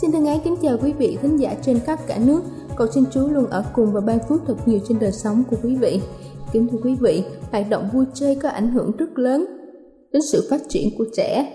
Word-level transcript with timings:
Xin 0.00 0.12
thân 0.12 0.26
ái 0.26 0.40
kính 0.44 0.56
chào 0.62 0.76
quý 0.82 0.92
vị 0.92 1.18
thính 1.22 1.36
giả 1.36 1.54
trên 1.62 1.78
khắp 1.78 1.98
cả 2.06 2.18
nước. 2.26 2.40
Cầu 2.76 2.86
xin 2.86 3.04
Chúa 3.10 3.28
luôn 3.28 3.46
ở 3.46 3.64
cùng 3.74 3.92
và 3.92 4.00
ban 4.00 4.18
phước 4.28 4.40
thật 4.46 4.54
nhiều 4.66 4.78
trên 4.88 4.98
đời 4.98 5.12
sống 5.12 5.42
của 5.50 5.56
quý 5.62 5.76
vị. 5.76 6.00
Kính 6.52 6.68
thưa 6.68 6.78
quý 6.82 6.94
vị, 7.00 7.24
hoạt 7.52 7.66
động 7.70 7.88
vui 7.92 8.04
chơi 8.14 8.34
có 8.34 8.48
ảnh 8.48 8.70
hưởng 8.70 8.92
rất 8.98 9.18
lớn 9.18 9.46
đến 10.12 10.22
sự 10.22 10.46
phát 10.50 10.60
triển 10.68 10.88
của 10.98 11.04
trẻ. 11.16 11.52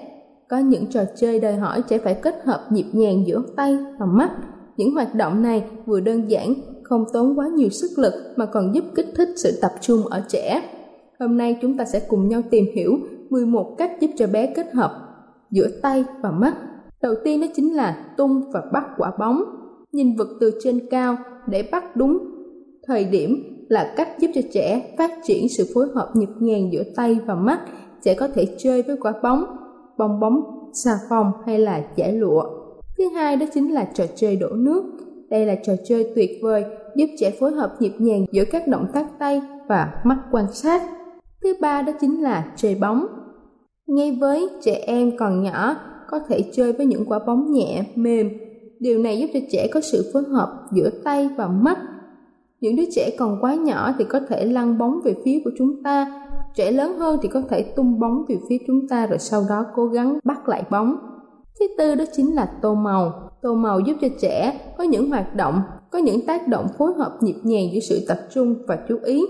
Có 0.49 0.57
những 0.57 0.87
trò 0.87 1.03
chơi 1.15 1.39
đòi 1.39 1.55
hỏi 1.55 1.81
trẻ 1.89 1.97
phải 1.97 2.13
kết 2.13 2.35
hợp 2.45 2.67
nhịp 2.71 2.85
nhàng 2.93 3.27
giữa 3.27 3.43
tay 3.55 3.77
và 3.99 4.05
mắt. 4.05 4.31
Những 4.77 4.93
hoạt 4.93 5.15
động 5.15 5.41
này 5.41 5.63
vừa 5.85 5.99
đơn 5.99 6.31
giản, 6.31 6.53
không 6.83 7.05
tốn 7.13 7.39
quá 7.39 7.47
nhiều 7.47 7.69
sức 7.69 7.91
lực 7.97 8.13
mà 8.35 8.45
còn 8.45 8.75
giúp 8.75 8.83
kích 8.95 9.07
thích 9.15 9.29
sự 9.35 9.59
tập 9.61 9.71
trung 9.81 10.05
ở 10.05 10.23
trẻ. 10.27 10.61
Hôm 11.19 11.37
nay 11.37 11.57
chúng 11.61 11.77
ta 11.77 11.85
sẽ 11.85 11.99
cùng 11.99 12.27
nhau 12.27 12.41
tìm 12.49 12.65
hiểu 12.75 12.97
11 13.29 13.75
cách 13.77 13.91
giúp 13.99 14.11
cho 14.17 14.27
bé 14.27 14.53
kết 14.55 14.73
hợp 14.73 14.91
giữa 15.51 15.67
tay 15.81 16.03
và 16.21 16.31
mắt 16.31 16.53
Đầu 17.03 17.13
tiên 17.23 17.41
đó 17.41 17.47
chính 17.55 17.75
là 17.75 18.05
tung 18.17 18.51
và 18.51 18.61
bắt 18.73 18.83
quả 18.97 19.11
bóng. 19.19 19.43
Nhìn 19.91 20.15
vật 20.15 20.27
từ 20.39 20.51
trên 20.63 20.79
cao 20.89 21.17
để 21.47 21.69
bắt 21.71 21.95
đúng 21.95 22.17
thời 22.87 23.05
điểm 23.05 23.43
là 23.69 23.93
cách 23.97 24.09
giúp 24.19 24.31
cho 24.33 24.41
trẻ 24.53 24.95
phát 24.97 25.11
triển 25.23 25.49
sự 25.57 25.63
phối 25.73 25.87
hợp 25.95 26.11
nhịp 26.13 26.29
nhàng 26.39 26.69
giữa 26.73 26.83
tay 26.95 27.19
và 27.25 27.35
mắt. 27.35 27.59
Trẻ 28.03 28.13
có 28.13 28.27
thể 28.27 28.45
chơi 28.57 28.81
với 28.81 28.97
quả 29.01 29.13
bóng, 29.23 29.45
bong 29.97 30.19
bóng, 30.19 30.41
xà 30.73 30.91
phòng 31.09 31.31
hay 31.45 31.59
là 31.59 31.83
giải 31.95 32.13
lụa. 32.13 32.43
Thứ 32.97 33.03
hai 33.15 33.35
đó 33.35 33.45
chính 33.53 33.73
là 33.73 33.87
trò 33.93 34.03
chơi 34.15 34.35
đổ 34.35 34.49
nước. 34.49 34.83
Đây 35.29 35.45
là 35.45 35.55
trò 35.63 35.73
chơi 35.85 36.11
tuyệt 36.15 36.29
vời 36.43 36.65
giúp 36.95 37.07
trẻ 37.17 37.31
phối 37.39 37.51
hợp 37.51 37.75
nhịp 37.79 37.93
nhàng 37.99 38.25
giữa 38.31 38.43
các 38.51 38.67
động 38.67 38.87
tác 38.93 39.05
tay 39.19 39.41
và 39.67 40.01
mắt 40.03 40.17
quan 40.31 40.45
sát. 40.53 40.81
Thứ 41.43 41.53
ba 41.61 41.81
đó 41.81 41.93
chính 42.01 42.21
là 42.23 42.53
chơi 42.55 42.75
bóng. 42.75 43.05
Ngay 43.87 44.17
với 44.21 44.49
trẻ 44.61 44.73
em 44.73 45.17
còn 45.17 45.43
nhỏ 45.43 45.75
có 46.13 46.19
thể 46.27 46.51
chơi 46.53 46.73
với 46.73 46.85
những 46.85 47.05
quả 47.05 47.19
bóng 47.27 47.51
nhẹ, 47.51 47.83
mềm. 47.95 48.29
Điều 48.79 48.99
này 48.99 49.19
giúp 49.19 49.27
cho 49.33 49.39
trẻ 49.51 49.67
có 49.73 49.81
sự 49.81 50.09
phối 50.13 50.23
hợp 50.23 50.67
giữa 50.71 50.89
tay 51.03 51.29
và 51.37 51.47
mắt. 51.47 51.77
Những 52.61 52.75
đứa 52.75 52.83
trẻ 52.95 53.15
còn 53.19 53.37
quá 53.41 53.55
nhỏ 53.55 53.91
thì 53.97 54.05
có 54.09 54.19
thể 54.29 54.45
lăn 54.45 54.77
bóng 54.77 54.99
về 55.03 55.15
phía 55.25 55.41
của 55.45 55.51
chúng 55.57 55.83
ta. 55.83 56.25
Trẻ 56.55 56.71
lớn 56.71 56.97
hơn 56.97 57.19
thì 57.21 57.29
có 57.29 57.41
thể 57.49 57.61
tung 57.61 57.99
bóng 57.99 58.25
về 58.27 58.37
phía 58.49 58.57
chúng 58.67 58.87
ta 58.87 59.07
rồi 59.07 59.19
sau 59.19 59.43
đó 59.49 59.65
cố 59.75 59.85
gắng 59.85 60.19
bắt 60.23 60.49
lại 60.49 60.63
bóng. 60.69 60.95
Thứ 61.59 61.65
tư 61.77 61.95
đó 61.95 62.03
chính 62.15 62.35
là 62.35 62.53
tô 62.61 62.75
màu. 62.75 63.31
Tô 63.41 63.53
màu 63.53 63.79
giúp 63.79 63.97
cho 64.01 64.07
trẻ 64.21 64.59
có 64.77 64.83
những 64.83 65.09
hoạt 65.09 65.35
động, 65.35 65.61
có 65.91 65.99
những 65.99 66.25
tác 66.25 66.47
động 66.47 66.67
phối 66.77 66.93
hợp 66.93 67.17
nhịp 67.21 67.35
nhàng 67.43 67.65
giữa 67.73 67.79
sự 67.89 68.05
tập 68.07 68.19
trung 68.33 68.55
và 68.67 68.77
chú 68.87 68.97
ý. 69.05 69.25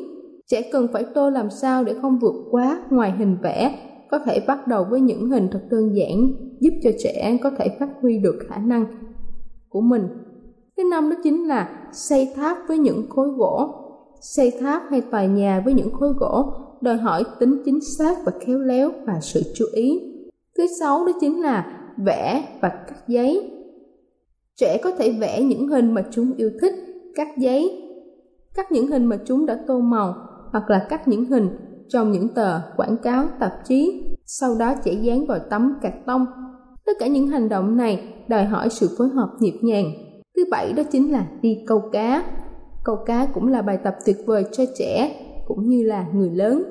Trẻ 0.48 0.62
cần 0.72 0.88
phải 0.94 1.06
tô 1.16 1.30
làm 1.30 1.50
sao 1.50 1.84
để 1.84 1.96
không 2.02 2.20
vượt 2.20 2.36
quá 2.52 2.80
ngoài 2.90 3.12
hình 3.12 3.38
vẽ 3.42 3.76
có 4.14 4.20
thể 4.20 4.40
bắt 4.48 4.68
đầu 4.68 4.86
với 4.90 5.02
những 5.02 5.30
hình 5.30 5.48
thật 5.52 5.62
đơn 5.70 5.96
giản 5.96 6.34
giúp 6.60 6.72
cho 6.84 6.90
trẻ 7.04 7.38
có 7.44 7.52
thể 7.58 7.68
phát 7.80 7.90
huy 8.02 8.18
được 8.18 8.40
khả 8.50 8.58
năng 8.58 8.86
của 9.70 9.82
mình. 9.82 10.08
Thứ 10.78 10.84
năm 10.92 11.10
đó 11.10 11.16
chính 11.24 11.48
là 11.48 11.90
xây 11.94 12.30
tháp 12.36 12.58
với 12.68 12.78
những 12.78 13.10
khối 13.10 13.28
gỗ. 13.38 13.70
Xây 14.22 14.52
tháp 14.60 14.84
hay 14.90 15.02
tòa 15.02 15.26
nhà 15.26 15.62
với 15.66 15.74
những 15.74 15.94
khối 15.94 16.10
gỗ 16.20 16.54
đòi 16.82 16.98
hỏi 16.98 17.24
tính 17.40 17.62
chính 17.66 17.80
xác 17.98 18.18
và 18.26 18.32
khéo 18.46 18.60
léo 18.60 18.92
và 19.08 19.20
sự 19.22 19.42
chú 19.56 19.66
ý. 19.74 20.00
Thứ 20.58 20.64
sáu 20.80 21.06
đó 21.06 21.12
chính 21.22 21.42
là 21.42 21.80
vẽ 22.06 22.44
và 22.62 22.70
cắt 22.70 23.08
giấy. 23.08 23.52
Trẻ 24.56 24.78
có 24.84 24.92
thể 24.92 25.12
vẽ 25.12 25.44
những 25.44 25.68
hình 25.68 25.94
mà 25.94 26.04
chúng 26.12 26.34
yêu 26.38 26.50
thích, 26.62 26.74
cắt 27.16 27.28
giấy, 27.38 27.84
cắt 28.56 28.72
những 28.72 28.88
hình 28.88 29.06
mà 29.06 29.18
chúng 29.26 29.46
đã 29.46 29.60
tô 29.68 29.80
màu 29.80 30.16
hoặc 30.52 30.70
là 30.70 30.86
cắt 30.90 31.08
những 31.08 31.26
hình 31.26 31.50
trong 31.90 32.12
những 32.12 32.30
tờ 32.30 32.60
quảng 32.78 32.98
cáo 33.04 33.26
tạp 33.40 33.52
chí, 33.68 34.04
sau 34.26 34.56
đó 34.60 34.74
chảy 34.84 34.96
dán 34.96 35.26
vào 35.26 35.40
tấm 35.50 35.74
cạc 35.82 35.94
tông. 36.06 36.26
Tất 36.86 36.92
cả 37.00 37.08
những 37.08 37.28
hành 37.28 37.50
động 37.50 37.78
này 37.78 38.14
đòi 38.28 38.46
hỏi 38.46 38.70
sự 38.70 38.90
phối 38.98 39.08
hợp 39.08 39.30
nhịp 39.40 39.60
nhàng. 39.62 39.86
Thứ 40.36 40.44
bảy 40.52 40.74
đó 40.74 40.84
chính 40.92 41.12
là 41.12 41.28
đi 41.42 41.58
câu 41.68 41.82
cá. 41.92 42.24
Câu 42.84 42.96
cá 43.06 43.28
cũng 43.34 43.48
là 43.48 43.62
bài 43.62 43.78
tập 43.84 43.96
tuyệt 44.06 44.18
vời 44.26 44.46
cho 44.52 44.64
trẻ 44.78 45.16
cũng 45.48 45.70
như 45.70 45.84
là 45.84 46.06
người 46.14 46.30
lớn. 46.30 46.64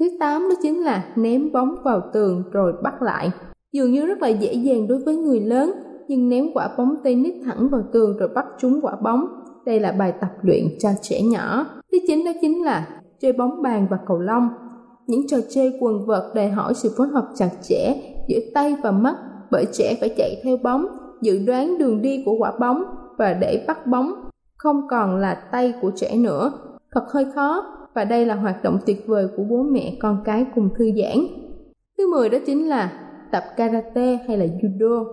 Thứ 0.00 0.16
tám 0.20 0.42
đó 0.48 0.54
chính 0.62 0.84
là 0.84 1.04
ném 1.16 1.52
bóng 1.52 1.74
vào 1.84 2.00
tường 2.12 2.42
rồi 2.52 2.72
bắt 2.82 3.02
lại. 3.02 3.30
Dường 3.72 3.92
như 3.92 4.06
rất 4.06 4.22
là 4.22 4.28
dễ 4.28 4.52
dàng 4.52 4.88
đối 4.88 4.98
với 4.98 5.16
người 5.16 5.40
lớn, 5.40 5.72
nhưng 6.08 6.28
ném 6.28 6.44
quả 6.54 6.68
bóng 6.78 6.96
tennis 7.04 7.44
thẳng 7.44 7.68
vào 7.68 7.82
tường 7.92 8.16
rồi 8.16 8.28
bắt 8.34 8.44
trúng 8.60 8.80
quả 8.82 8.96
bóng. 9.02 9.26
Đây 9.66 9.80
là 9.80 9.92
bài 9.92 10.12
tập 10.20 10.30
luyện 10.42 10.64
cho 10.78 10.88
trẻ 11.02 11.22
nhỏ. 11.22 11.66
Thứ 11.92 11.98
chín 12.08 12.24
đó 12.24 12.32
chính 12.40 12.64
là 12.64 13.01
chơi 13.22 13.32
bóng 13.32 13.62
bàn 13.62 13.86
và 13.90 13.98
cầu 14.06 14.18
lông. 14.18 14.48
Những 15.06 15.20
trò 15.28 15.36
chơi 15.50 15.78
quần 15.80 16.06
vợt 16.06 16.22
đòi 16.34 16.48
hỏi 16.48 16.74
sự 16.74 16.94
phối 16.96 17.08
hợp 17.08 17.28
chặt 17.34 17.50
chẽ 17.62 17.94
giữa 18.28 18.38
tay 18.54 18.76
và 18.82 18.90
mắt 18.90 19.16
bởi 19.50 19.66
trẻ 19.72 19.96
phải 20.00 20.14
chạy 20.16 20.40
theo 20.44 20.56
bóng, 20.56 20.86
dự 21.22 21.46
đoán 21.46 21.78
đường 21.78 22.02
đi 22.02 22.22
của 22.26 22.34
quả 22.38 22.52
bóng 22.60 22.84
và 23.18 23.34
để 23.34 23.64
bắt 23.66 23.86
bóng 23.86 24.12
không 24.56 24.88
còn 24.90 25.16
là 25.16 25.34
tay 25.52 25.74
của 25.82 25.90
trẻ 25.96 26.16
nữa. 26.16 26.52
Thật 26.92 27.04
hơi 27.12 27.26
khó 27.34 27.64
và 27.94 28.04
đây 28.04 28.26
là 28.26 28.34
hoạt 28.34 28.62
động 28.62 28.78
tuyệt 28.86 29.04
vời 29.06 29.28
của 29.36 29.42
bố 29.50 29.62
mẹ 29.62 29.96
con 30.00 30.22
cái 30.24 30.46
cùng 30.54 30.68
thư 30.78 30.84
giãn. 30.84 31.26
Thứ 31.98 32.10
10 32.10 32.28
đó 32.28 32.38
chính 32.46 32.68
là 32.68 32.92
tập 33.32 33.42
karate 33.56 34.18
hay 34.28 34.38
là 34.38 34.46
judo. 34.46 35.04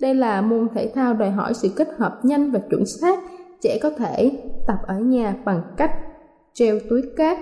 Đây 0.00 0.14
là 0.14 0.42
môn 0.42 0.68
thể 0.74 0.92
thao 0.94 1.14
đòi 1.14 1.30
hỏi 1.30 1.54
sự 1.54 1.68
kết 1.76 1.88
hợp 1.98 2.20
nhanh 2.22 2.50
và 2.50 2.60
chuẩn 2.70 2.86
xác. 2.86 3.18
Trẻ 3.62 3.78
có 3.82 3.90
thể 3.90 4.30
tập 4.66 4.78
ở 4.86 4.98
nhà 4.98 5.36
bằng 5.44 5.62
cách 5.76 5.90
treo 6.54 6.78
túi 6.90 7.02
cát. 7.16 7.38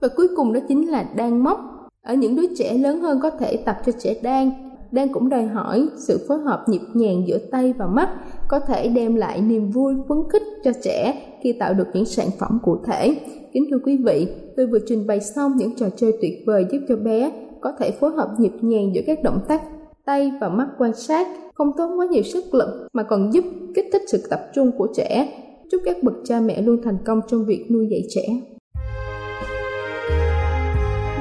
Và 0.00 0.08
cuối 0.16 0.28
cùng 0.36 0.52
đó 0.52 0.60
chính 0.68 0.90
là 0.90 1.10
đan 1.16 1.38
móc. 1.38 1.60
Ở 2.02 2.14
những 2.14 2.36
đứa 2.36 2.54
trẻ 2.58 2.74
lớn 2.74 3.00
hơn 3.00 3.18
có 3.22 3.30
thể 3.30 3.56
tập 3.56 3.76
cho 3.86 3.92
trẻ 3.92 4.14
đan 4.22 4.50
đan 4.92 5.12
cũng 5.12 5.28
đòi 5.28 5.46
hỏi 5.46 5.88
sự 5.96 6.24
phối 6.28 6.38
hợp 6.38 6.64
nhịp 6.68 6.80
nhàng 6.94 7.22
giữa 7.26 7.38
tay 7.38 7.74
và 7.78 7.86
mắt 7.86 8.08
có 8.48 8.60
thể 8.60 8.88
đem 8.88 9.14
lại 9.14 9.40
niềm 9.40 9.70
vui 9.70 9.94
phấn 10.08 10.18
khích 10.32 10.42
cho 10.64 10.72
trẻ 10.82 11.22
khi 11.42 11.52
tạo 11.52 11.74
được 11.74 11.86
những 11.92 12.04
sản 12.04 12.28
phẩm 12.38 12.58
cụ 12.62 12.76
thể. 12.86 13.16
Kính 13.52 13.64
thưa 13.70 13.78
quý 13.84 13.96
vị 14.04 14.28
tôi 14.56 14.66
vừa 14.66 14.78
trình 14.86 15.06
bày 15.06 15.20
xong 15.20 15.52
những 15.56 15.76
trò 15.76 15.86
chơi 15.96 16.12
tuyệt 16.20 16.32
vời 16.46 16.66
giúp 16.72 16.78
cho 16.88 16.96
bé 16.96 17.32
có 17.60 17.72
thể 17.78 17.90
phối 17.90 18.10
hợp 18.10 18.30
nhịp 18.38 18.52
nhàng 18.60 18.94
giữa 18.94 19.02
các 19.06 19.22
động 19.22 19.40
tác 19.48 19.62
tay 20.04 20.32
và 20.40 20.48
mắt 20.48 20.68
quan 20.78 20.94
sát, 20.94 21.26
không 21.54 21.72
tốn 21.76 21.98
quá 21.98 22.06
nhiều 22.10 22.22
sức 22.22 22.54
lực 22.54 22.88
mà 22.92 23.02
còn 23.02 23.32
giúp 23.32 23.44
kích 23.74 23.86
thích 23.92 24.02
sự 24.06 24.26
tập 24.30 24.40
trung 24.54 24.70
của 24.78 24.88
trẻ. 24.94 25.28
Chúc 25.70 25.82
các 25.84 25.96
bậc 26.02 26.14
cha 26.24 26.40
mẹ 26.40 26.62
luôn 26.62 26.82
thành 26.84 26.98
công 27.04 27.20
trong 27.28 27.44
việc 27.44 27.66
nuôi 27.70 27.88
dạy 27.90 28.02
trẻ. 28.08 28.22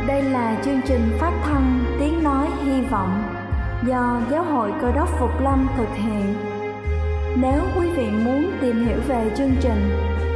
Đây 0.07 0.23
là 0.23 0.61
chương 0.65 0.81
trình 0.87 1.01
phát 1.19 1.41
thanh 1.43 1.85
Tiếng 1.99 2.23
Nói 2.23 2.47
Hy 2.63 2.81
Vọng 2.91 3.23
do 3.87 4.21
Giáo 4.31 4.43
hội 4.43 4.71
Cơ 4.81 4.91
đốc 4.91 5.09
Phục 5.19 5.41
Lâm 5.41 5.67
thực 5.77 5.95
hiện. 5.95 6.35
Nếu 7.41 7.61
quý 7.77 7.87
vị 7.97 8.07
muốn 8.25 8.51
tìm 8.61 8.85
hiểu 8.85 8.97
về 9.07 9.31
chương 9.37 9.51
trình 9.61 9.89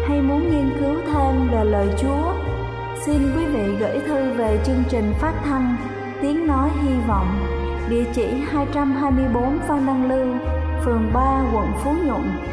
hay 0.08 0.22
muốn 0.22 0.42
nghiên 0.42 0.70
cứu 0.80 0.96
thêm 1.06 1.48
về 1.52 1.64
lời 1.64 1.88
Chúa, 2.02 2.34
xin 3.06 3.18
quý 3.38 3.46
vị 3.46 3.76
gửi 3.80 4.00
thư 4.08 4.34
về 4.34 4.60
chương 4.66 4.84
trình 4.90 5.14
phát 5.20 5.42
thanh 5.46 5.76
Tiếng 6.22 6.48
Nói 6.48 6.70
Hy 6.84 6.94
Vọng, 7.08 7.28
địa 7.90 8.06
chỉ 8.14 8.26
224 8.26 9.60
Phan 9.68 9.86
Đăng 9.86 10.10
Lưu, 10.10 10.36
phường 10.86 11.12
3, 11.14 11.52
quận 11.54 11.68
Phú 11.84 11.92
Nhuận, 12.06 12.53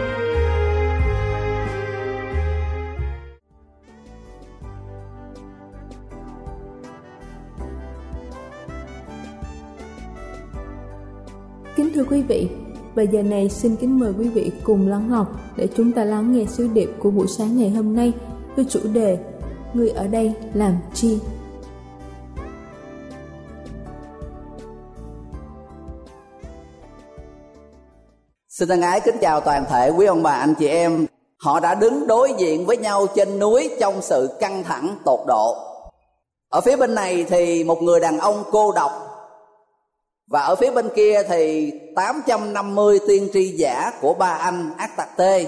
Quý 12.11 12.21
vị, 12.21 12.49
và 12.95 13.03
giờ 13.03 13.23
này 13.23 13.49
xin 13.49 13.75
kính 13.75 13.99
mời 13.99 14.13
quý 14.19 14.29
vị 14.29 14.51
cùng 14.63 14.87
lắng 14.87 15.09
học 15.09 15.27
để 15.55 15.67
chúng 15.77 15.91
ta 15.91 16.03
lắng 16.03 16.33
nghe 16.33 16.45
sứ 16.45 16.67
điệp 16.67 16.89
của 16.99 17.11
buổi 17.11 17.27
sáng 17.27 17.57
ngày 17.57 17.69
hôm 17.69 17.95
nay 17.95 18.13
với 18.55 18.65
chủ 18.69 18.79
đề 18.93 19.17
Người 19.73 19.89
ở 19.89 20.07
đây 20.07 20.33
làm 20.53 20.77
chi? 20.93 21.19
Xin 28.49 28.67
thân 28.67 28.81
ái 28.81 29.01
kính 29.05 29.15
chào 29.21 29.41
toàn 29.41 29.65
thể 29.69 29.89
quý 29.89 30.05
ông 30.05 30.23
bà 30.23 30.31
anh 30.31 30.53
chị 30.59 30.67
em. 30.67 31.05
Họ 31.37 31.59
đã 31.59 31.75
đứng 31.75 32.07
đối 32.07 32.33
diện 32.37 32.65
với 32.65 32.77
nhau 32.77 33.07
trên 33.15 33.39
núi 33.39 33.69
trong 33.79 34.01
sự 34.01 34.29
căng 34.39 34.63
thẳng 34.63 34.95
tột 35.05 35.19
độ. 35.27 35.55
Ở 36.49 36.61
phía 36.61 36.75
bên 36.75 36.95
này 36.95 37.25
thì 37.29 37.63
một 37.63 37.81
người 37.81 37.99
đàn 37.99 38.19
ông 38.19 38.43
cô 38.51 38.71
độc 38.71 39.10
và 40.31 40.41
ở 40.41 40.55
phía 40.55 40.71
bên 40.71 40.89
kia 40.95 41.23
thì 41.29 41.71
850 41.95 42.99
tiên 43.07 43.29
tri 43.33 43.47
giả 43.47 43.91
của 44.01 44.13
ba 44.13 44.27
anh 44.27 44.69
Ác 44.77 44.97
Tạc 44.97 45.17
Tê 45.17 45.45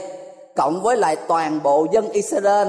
cộng 0.55 0.81
với 0.83 0.97
lại 0.97 1.15
toàn 1.27 1.59
bộ 1.63 1.87
dân 1.91 2.09
Israel, 2.09 2.67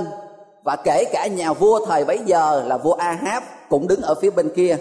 và 0.64 0.76
kể 0.84 1.04
cả 1.12 1.26
nhà 1.26 1.52
vua 1.52 1.86
thời 1.86 2.04
bấy 2.04 2.18
giờ 2.26 2.62
là 2.66 2.76
vua 2.76 2.92
Ahab 2.92 3.42
cũng 3.68 3.88
đứng 3.88 4.02
ở 4.02 4.14
phía 4.14 4.30
bên 4.30 4.48
kia. 4.56 4.76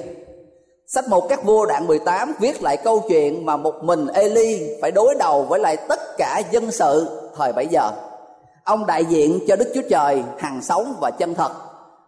Sách 0.88 1.10
một 1.10 1.30
các 1.30 1.44
vua 1.44 1.66
đoạn 1.66 1.88
18 1.88 2.34
viết 2.40 2.64
lại 2.64 2.78
câu 2.78 3.04
chuyện 3.10 3.46
mà 3.46 3.58
một 3.58 3.84
mình 3.84 4.08
Eli 4.08 4.78
phải 4.82 4.92
đối 4.92 5.16
đầu 5.20 5.44
với 5.44 5.60
lại 5.60 5.78
tất 5.78 6.00
cả 6.18 6.42
dân 6.52 6.72
sự 6.72 7.08
thời 7.36 7.54
bấy 7.54 7.68
giờ. 7.68 7.92
Ông 8.64 8.86
đại 8.86 9.06
diện 9.06 9.40
cho 9.48 9.56
Đức 9.56 9.72
Chúa 9.76 9.90
Trời 9.90 10.24
hằng 10.38 10.62
sống 10.62 10.96
và 11.02 11.12
chân 11.12 11.36
thật 11.36 11.52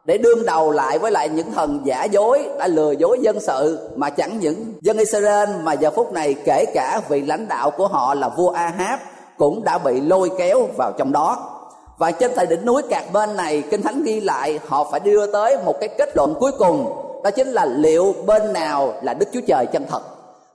để 0.05 0.17
đương 0.17 0.45
đầu 0.45 0.71
lại 0.71 0.99
với 0.99 1.11
lại 1.11 1.29
những 1.29 1.51
thần 1.51 1.81
giả 1.83 2.03
dối, 2.03 2.49
đã 2.59 2.67
lừa 2.67 2.91
dối 2.91 3.19
dân 3.21 3.39
sự 3.39 3.89
mà 3.95 4.09
chẳng 4.09 4.39
những 4.39 4.73
dân 4.81 4.97
Israel 4.97 5.49
mà 5.63 5.73
giờ 5.73 5.91
phút 5.91 6.13
này 6.13 6.33
kể 6.45 6.65
cả 6.73 7.01
vị 7.09 7.21
lãnh 7.21 7.47
đạo 7.47 7.71
của 7.71 7.87
họ 7.87 8.13
là 8.13 8.29
vua 8.29 8.49
Ahab 8.49 8.99
cũng 9.37 9.63
đã 9.63 9.77
bị 9.77 10.01
lôi 10.01 10.29
kéo 10.37 10.67
vào 10.77 10.91
trong 10.97 11.11
đó. 11.11 11.51
Và 11.97 12.11
trên 12.11 12.31
tại 12.35 12.45
đỉnh 12.45 12.65
núi 12.65 12.81
Cạc 12.89 13.13
bên 13.13 13.35
này, 13.35 13.63
kinh 13.71 13.81
thánh 13.81 14.03
ghi 14.03 14.21
lại 14.21 14.59
họ 14.67 14.87
phải 14.91 14.99
đưa 14.99 15.31
tới 15.31 15.57
một 15.65 15.79
cái 15.79 15.89
kết 15.97 16.09
luận 16.15 16.33
cuối 16.39 16.51
cùng, 16.51 16.93
đó 17.23 17.31
chính 17.31 17.47
là 17.47 17.65
liệu 17.65 18.15
bên 18.25 18.53
nào 18.53 18.93
là 19.01 19.13
Đức 19.13 19.29
Chúa 19.33 19.41
Trời 19.47 19.65
chân 19.73 19.85
thật. 19.89 20.01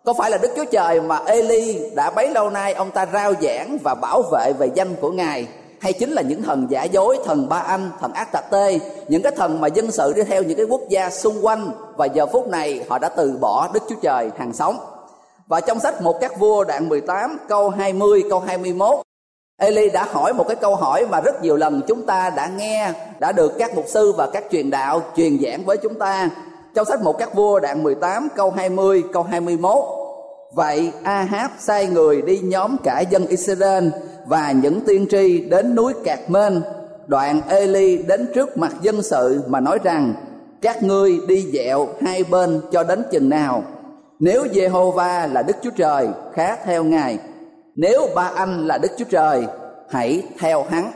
Có 0.04 0.12
phải 0.12 0.30
là 0.30 0.38
Đức 0.38 0.50
Chúa 0.56 0.64
Trời 0.64 1.00
mà 1.00 1.20
Eli 1.26 1.90
đã 1.94 2.10
bấy 2.10 2.28
lâu 2.30 2.50
nay 2.50 2.72
ông 2.72 2.90
ta 2.90 3.06
rao 3.12 3.32
giảng 3.42 3.78
và 3.84 3.94
bảo 3.94 4.22
vệ 4.32 4.52
về 4.58 4.68
danh 4.74 4.94
của 5.00 5.10
Ngài? 5.10 5.46
Hay 5.80 5.92
chính 5.92 6.10
là 6.10 6.22
những 6.22 6.42
thần 6.42 6.66
giả 6.70 6.84
dối, 6.84 7.18
thần 7.24 7.48
ba 7.48 7.58
anh 7.58 7.90
thần 8.00 8.12
ác 8.12 8.32
tạc 8.32 8.50
tê, 8.50 8.80
những 9.08 9.22
cái 9.22 9.32
thần 9.36 9.60
mà 9.60 9.68
dân 9.68 9.90
sự 9.90 10.12
đi 10.12 10.22
theo 10.22 10.42
những 10.42 10.56
cái 10.56 10.66
quốc 10.66 10.80
gia 10.88 11.10
xung 11.10 11.46
quanh. 11.46 11.70
Và 11.96 12.06
giờ 12.06 12.26
phút 12.26 12.48
này 12.48 12.84
họ 12.88 12.98
đã 12.98 13.08
từ 13.08 13.38
bỏ 13.40 13.68
đức 13.74 13.82
chúa 13.88 13.96
trời 14.02 14.30
hàng 14.38 14.52
sống. 14.52 14.78
Và 15.46 15.60
trong 15.60 15.80
sách 15.80 16.02
một 16.02 16.20
các 16.20 16.38
vua 16.38 16.64
đoạn 16.64 16.88
18 16.88 17.38
câu 17.48 17.70
20 17.70 18.22
câu 18.30 18.40
21 18.40 18.98
Eli 19.60 19.90
đã 19.90 20.04
hỏi 20.04 20.32
một 20.32 20.44
cái 20.48 20.56
câu 20.56 20.76
hỏi 20.76 21.06
mà 21.10 21.20
rất 21.20 21.42
nhiều 21.42 21.56
lần 21.56 21.80
chúng 21.86 22.06
ta 22.06 22.30
đã 22.30 22.46
nghe, 22.46 22.92
đã 23.18 23.32
được 23.32 23.52
các 23.58 23.74
mục 23.74 23.84
sư 23.88 24.12
và 24.12 24.26
các 24.32 24.44
truyền 24.50 24.70
đạo 24.70 25.02
truyền 25.16 25.38
giảng 25.42 25.64
với 25.64 25.76
chúng 25.76 25.94
ta. 25.94 26.30
Trong 26.74 26.84
sách 26.84 27.02
một 27.02 27.18
các 27.18 27.34
vua 27.34 27.60
đoạn 27.60 27.82
18 27.82 28.28
câu 28.36 28.50
20 28.50 29.02
câu 29.12 29.22
21 29.22 29.84
Vậy 30.52 30.92
Ahab 31.02 31.50
sai 31.58 31.86
người 31.86 32.22
đi 32.22 32.38
nhóm 32.38 32.76
cả 32.84 33.00
dân 33.00 33.26
Israel 33.26 33.88
và 34.30 34.52
những 34.52 34.80
tiên 34.86 35.06
tri 35.10 35.40
đến 35.40 35.74
núi 35.74 35.92
Cạc 36.04 36.30
Mên, 36.30 36.62
đoạn 37.06 37.40
Eli 37.48 37.96
đến 37.96 38.28
trước 38.34 38.58
mặt 38.58 38.72
dân 38.82 39.02
sự 39.02 39.42
mà 39.46 39.60
nói 39.60 39.78
rằng, 39.82 40.14
các 40.62 40.82
ngươi 40.82 41.18
đi 41.28 41.46
dẹo 41.52 41.88
hai 42.00 42.24
bên 42.24 42.60
cho 42.72 42.82
đến 42.82 43.02
chừng 43.10 43.28
nào. 43.28 43.62
Nếu 44.18 44.44
Jehovah 44.44 45.32
là 45.32 45.42
Đức 45.42 45.56
Chúa 45.62 45.70
Trời, 45.76 46.08
khá 46.34 46.56
theo 46.64 46.84
Ngài. 46.84 47.18
Nếu 47.76 48.08
ba 48.14 48.30
anh 48.34 48.66
là 48.66 48.78
Đức 48.78 48.88
Chúa 48.98 49.04
Trời, 49.10 49.46
hãy 49.88 50.22
theo 50.38 50.64
hắn. 50.70 50.92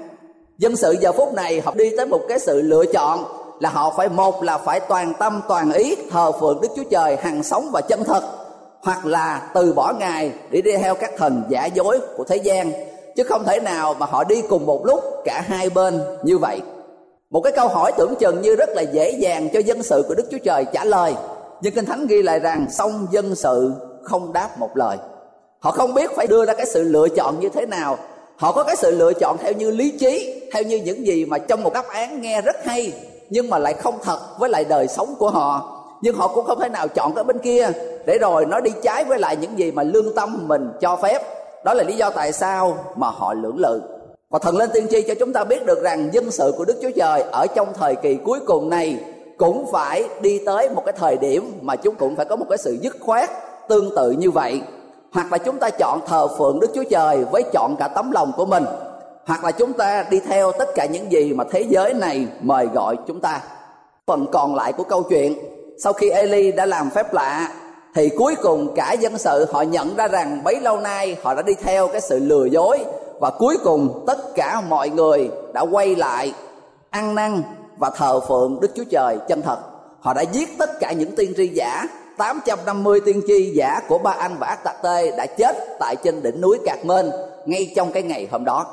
Dân 0.58 0.76
sự 0.76 0.96
giờ 1.00 1.12
phút 1.12 1.34
này 1.34 1.60
họ 1.60 1.74
đi 1.76 1.90
tới 1.96 2.06
một 2.06 2.20
cái 2.28 2.38
sự 2.38 2.62
lựa 2.62 2.84
chọn 2.92 3.24
là 3.60 3.68
họ 3.68 3.94
phải, 3.96 4.08
một 4.08 4.42
là 4.42 4.58
phải 4.58 4.80
toàn 4.80 5.12
tâm, 5.18 5.40
toàn 5.48 5.72
ý 5.72 5.96
thờ 6.10 6.32
phượng 6.40 6.60
Đức 6.62 6.68
Chúa 6.76 6.84
Trời 6.90 7.16
hằng 7.16 7.42
sống 7.42 7.70
và 7.72 7.80
chân 7.80 8.04
thật, 8.04 8.22
hoặc 8.82 9.06
là 9.06 9.50
từ 9.54 9.72
bỏ 9.72 9.92
ngài 9.98 10.32
để 10.50 10.60
đi 10.60 10.76
theo 10.76 10.94
các 10.94 11.10
thần 11.16 11.42
giả 11.48 11.66
dối 11.66 12.00
của 12.16 12.24
thế 12.24 12.36
gian 12.36 12.72
chứ 13.16 13.22
không 13.22 13.44
thể 13.44 13.60
nào 13.60 13.94
mà 13.94 14.06
họ 14.06 14.24
đi 14.24 14.42
cùng 14.48 14.66
một 14.66 14.86
lúc 14.86 15.00
cả 15.24 15.44
hai 15.46 15.70
bên 15.70 16.00
như 16.22 16.38
vậy. 16.38 16.60
Một 17.30 17.40
cái 17.40 17.52
câu 17.52 17.68
hỏi 17.68 17.92
tưởng 17.96 18.14
chừng 18.16 18.42
như 18.42 18.56
rất 18.56 18.68
là 18.68 18.82
dễ 18.82 19.10
dàng 19.10 19.48
cho 19.52 19.60
dân 19.60 19.82
sự 19.82 20.04
của 20.08 20.14
đức 20.14 20.24
chúa 20.30 20.38
trời 20.44 20.64
trả 20.72 20.84
lời. 20.84 21.14
Nhưng 21.62 21.74
kinh 21.74 21.84
thánh 21.84 22.06
ghi 22.06 22.22
lại 22.22 22.38
rằng 22.38 22.66
song 22.70 23.06
dân 23.10 23.34
sự 23.34 23.72
không 24.02 24.32
đáp 24.32 24.58
một 24.58 24.70
lời. 24.74 24.96
Họ 25.60 25.70
không 25.70 25.94
biết 25.94 26.10
phải 26.16 26.26
đưa 26.26 26.44
ra 26.44 26.54
cái 26.54 26.66
sự 26.66 26.82
lựa 26.82 27.08
chọn 27.08 27.40
như 27.40 27.48
thế 27.48 27.66
nào. 27.66 27.98
Họ 28.36 28.52
có 28.52 28.64
cái 28.64 28.76
sự 28.76 28.90
lựa 28.90 29.12
chọn 29.12 29.36
theo 29.38 29.52
như 29.52 29.70
lý 29.70 29.98
trí, 29.98 30.42
theo 30.52 30.62
như 30.62 30.76
những 30.76 31.06
gì 31.06 31.24
mà 31.24 31.38
trong 31.38 31.62
một 31.62 31.72
đáp 31.72 31.88
án 31.88 32.20
nghe 32.20 32.42
rất 32.42 32.56
hay, 32.64 32.92
nhưng 33.30 33.50
mà 33.50 33.58
lại 33.58 33.74
không 33.74 33.98
thật 34.02 34.18
với 34.38 34.50
lại 34.50 34.64
đời 34.64 34.88
sống 34.88 35.14
của 35.18 35.30
họ. 35.30 35.80
Nhưng 36.02 36.16
họ 36.16 36.28
cũng 36.28 36.46
không 36.46 36.60
thể 36.60 36.68
nào 36.68 36.88
chọn 36.88 37.14
cái 37.14 37.24
bên 37.24 37.38
kia. 37.38 37.68
Để 38.06 38.18
rồi 38.18 38.46
nó 38.46 38.60
đi 38.60 38.70
trái 38.82 39.04
với 39.04 39.18
lại 39.18 39.36
những 39.36 39.58
gì 39.58 39.72
mà 39.72 39.82
lương 39.82 40.14
tâm 40.14 40.48
mình 40.48 40.68
cho 40.80 40.96
phép 40.96 41.22
đó 41.64 41.74
là 41.74 41.82
lý 41.82 41.96
do 41.96 42.10
tại 42.10 42.32
sao 42.32 42.76
mà 42.96 43.06
họ 43.10 43.34
lưỡng 43.34 43.58
lự. 43.58 43.80
Và 44.30 44.38
thần 44.38 44.56
lên 44.56 44.70
tiên 44.72 44.86
tri 44.90 45.02
cho 45.02 45.14
chúng 45.20 45.32
ta 45.32 45.44
biết 45.44 45.66
được 45.66 45.82
rằng 45.82 46.14
dân 46.14 46.30
sự 46.30 46.54
của 46.56 46.64
đức 46.64 46.78
chúa 46.82 46.90
trời 46.96 47.22
ở 47.32 47.46
trong 47.54 47.68
thời 47.74 47.96
kỳ 47.96 48.14
cuối 48.24 48.40
cùng 48.46 48.70
này 48.70 49.04
cũng 49.38 49.66
phải 49.72 50.04
đi 50.20 50.40
tới 50.46 50.68
một 50.70 50.82
cái 50.86 50.94
thời 50.98 51.16
điểm 51.16 51.52
mà 51.62 51.76
chúng 51.76 51.94
cũng 51.94 52.16
phải 52.16 52.26
có 52.26 52.36
một 52.36 52.46
cái 52.48 52.58
sự 52.58 52.78
dứt 52.82 52.96
khoát 53.00 53.30
tương 53.68 53.96
tự 53.96 54.10
như 54.10 54.30
vậy. 54.30 54.62
Hoặc 55.12 55.32
là 55.32 55.38
chúng 55.38 55.58
ta 55.58 55.70
chọn 55.70 56.00
thờ 56.06 56.28
phượng 56.38 56.60
đức 56.60 56.70
chúa 56.74 56.84
trời 56.90 57.24
với 57.32 57.42
chọn 57.52 57.76
cả 57.78 57.88
tấm 57.88 58.10
lòng 58.10 58.32
của 58.36 58.46
mình. 58.46 58.64
Hoặc 59.26 59.44
là 59.44 59.50
chúng 59.50 59.72
ta 59.72 60.04
đi 60.10 60.20
theo 60.20 60.52
tất 60.52 60.68
cả 60.74 60.86
những 60.86 61.12
gì 61.12 61.32
mà 61.32 61.44
thế 61.50 61.64
giới 61.68 61.94
này 61.94 62.26
mời 62.40 62.66
gọi 62.66 62.96
chúng 63.06 63.20
ta. 63.20 63.40
Phần 64.06 64.26
còn 64.32 64.54
lại 64.54 64.72
của 64.72 64.84
câu 64.84 65.02
chuyện, 65.02 65.34
sau 65.78 65.92
khi 65.92 66.10
Eli 66.10 66.52
đã 66.52 66.66
làm 66.66 66.90
phép 66.90 67.14
lạ 67.14 67.48
thì 67.94 68.08
cuối 68.08 68.36
cùng 68.42 68.74
cả 68.74 68.92
dân 68.92 69.18
sự 69.18 69.46
họ 69.52 69.62
nhận 69.62 69.96
ra 69.96 70.08
rằng 70.08 70.44
bấy 70.44 70.60
lâu 70.60 70.80
nay 70.80 71.16
họ 71.22 71.34
đã 71.34 71.42
đi 71.42 71.54
theo 71.54 71.88
cái 71.88 72.00
sự 72.00 72.18
lừa 72.18 72.44
dối 72.44 72.84
và 73.20 73.30
cuối 73.30 73.56
cùng 73.64 74.04
tất 74.06 74.34
cả 74.34 74.60
mọi 74.68 74.90
người 74.90 75.30
đã 75.52 75.60
quay 75.60 75.94
lại 75.94 76.32
ăn 76.90 77.14
năn 77.14 77.42
và 77.78 77.90
thờ 77.90 78.20
phượng 78.20 78.58
Đức 78.60 78.70
Chúa 78.74 78.84
Trời 78.90 79.18
chân 79.28 79.42
thật. 79.42 79.58
Họ 80.00 80.14
đã 80.14 80.22
giết 80.22 80.58
tất 80.58 80.70
cả 80.80 80.92
những 80.92 81.16
tiên 81.16 81.32
tri 81.36 81.48
giả 81.48 81.84
850 82.16 83.00
tiên 83.04 83.20
tri 83.26 83.52
giả 83.54 83.80
của 83.88 83.98
ba 83.98 84.10
anh 84.10 84.36
và 84.38 84.46
ác 84.46 84.64
tạc 84.64 84.82
tê 84.82 85.10
đã 85.16 85.26
chết 85.26 85.56
tại 85.80 85.96
trên 85.96 86.22
đỉnh 86.22 86.40
núi 86.40 86.58
Cạc 86.64 86.84
Mên 86.84 87.10
ngay 87.46 87.72
trong 87.76 87.92
cái 87.92 88.02
ngày 88.02 88.28
hôm 88.30 88.44
đó. 88.44 88.66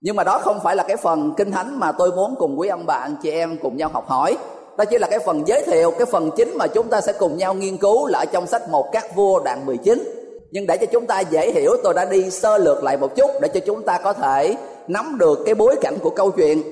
Nhưng 0.00 0.16
mà 0.16 0.24
đó 0.24 0.38
không 0.38 0.60
phải 0.60 0.76
là 0.76 0.82
cái 0.82 0.96
phần 0.96 1.34
kinh 1.36 1.52
thánh 1.52 1.80
mà 1.80 1.92
tôi 1.92 2.12
muốn 2.12 2.34
cùng 2.38 2.60
quý 2.60 2.68
ông 2.68 2.86
bà, 2.86 2.94
anh 2.94 3.16
chị 3.22 3.30
em 3.30 3.58
cùng 3.62 3.76
nhau 3.76 3.90
học 3.92 4.08
hỏi 4.08 4.36
đó 4.82 4.86
chỉ 4.90 4.98
là 4.98 5.06
cái 5.06 5.18
phần 5.18 5.42
giới 5.46 5.62
thiệu, 5.66 5.90
cái 5.90 6.06
phần 6.06 6.30
chính 6.36 6.58
mà 6.58 6.66
chúng 6.66 6.88
ta 6.88 7.00
sẽ 7.00 7.12
cùng 7.12 7.36
nhau 7.36 7.54
nghiên 7.54 7.76
cứu 7.76 8.06
là 8.06 8.18
ở 8.18 8.24
trong 8.24 8.46
sách 8.46 8.68
một 8.70 8.92
các 8.92 9.16
vua 9.16 9.40
đoạn 9.44 9.66
19 9.66 10.04
nhưng 10.50 10.66
để 10.66 10.76
cho 10.76 10.86
chúng 10.92 11.06
ta 11.06 11.20
dễ 11.20 11.52
hiểu, 11.52 11.76
tôi 11.82 11.94
đã 11.94 12.04
đi 12.04 12.30
sơ 12.30 12.58
lược 12.58 12.84
lại 12.84 12.96
một 12.96 13.16
chút 13.16 13.30
để 13.42 13.48
cho 13.54 13.60
chúng 13.66 13.82
ta 13.82 13.98
có 13.98 14.12
thể 14.12 14.56
nắm 14.88 15.16
được 15.18 15.38
cái 15.46 15.54
bối 15.54 15.76
cảnh 15.80 15.94
của 16.02 16.10
câu 16.10 16.30
chuyện. 16.30 16.62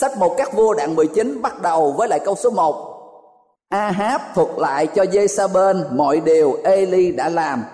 Sách 0.00 0.18
một 0.18 0.34
các 0.38 0.52
vua 0.52 0.74
đoạn 0.74 0.96
19 0.96 1.42
bắt 1.42 1.62
đầu 1.62 1.94
với 1.98 2.08
lại 2.08 2.18
câu 2.18 2.34
số 2.34 2.50
1. 2.50 2.74
Ahab 3.68 4.20
thuật 4.34 4.48
lại 4.56 4.86
cho 4.86 5.02
Jezabel 5.02 5.82
mọi 5.96 6.20
điều 6.20 6.58
Eli 6.64 7.12
đã 7.12 7.28
làm, 7.28 7.64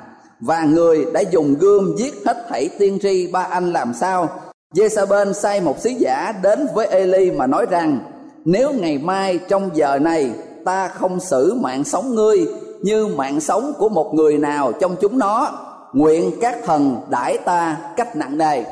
và 0.41 0.63
người 0.63 1.07
đã 1.13 1.21
dùng 1.21 1.55
gươm 1.61 1.95
giết 1.99 2.15
hết 2.27 2.37
thảy 2.49 2.69
tiên 2.79 2.99
tri 3.03 3.27
ba 3.33 3.43
anh 3.43 3.73
làm 3.73 3.95
sao. 3.95 4.29
Jezabel 4.75 5.33
sai 5.33 5.61
một 5.61 5.79
sứ 5.79 5.91
giả 5.91 6.33
đến 6.43 6.67
với 6.75 6.87
Eli 6.87 7.31
mà 7.31 7.47
nói 7.47 7.67
rằng 7.71 7.99
nếu 8.45 8.73
ngày 8.73 8.99
mai 8.99 9.39
trong 9.49 9.71
giờ 9.75 9.99
này 9.99 10.31
ta 10.65 10.89
không 10.89 11.21
xử 11.21 11.55
mạng 11.55 11.85
sống 11.85 12.15
ngươi 12.15 12.47
như 12.83 13.07
mạng 13.07 13.41
sống 13.41 13.73
của 13.79 13.89
một 13.89 14.15
người 14.15 14.39
nào 14.39 14.73
trong 14.73 14.97
chúng 15.01 15.19
nó, 15.19 15.53
nguyện 15.93 16.31
các 16.41 16.59
thần 16.65 16.97
đãi 17.09 17.39
ta 17.39 17.77
cách 17.97 18.17
nặng 18.17 18.39
nề. 18.39 18.63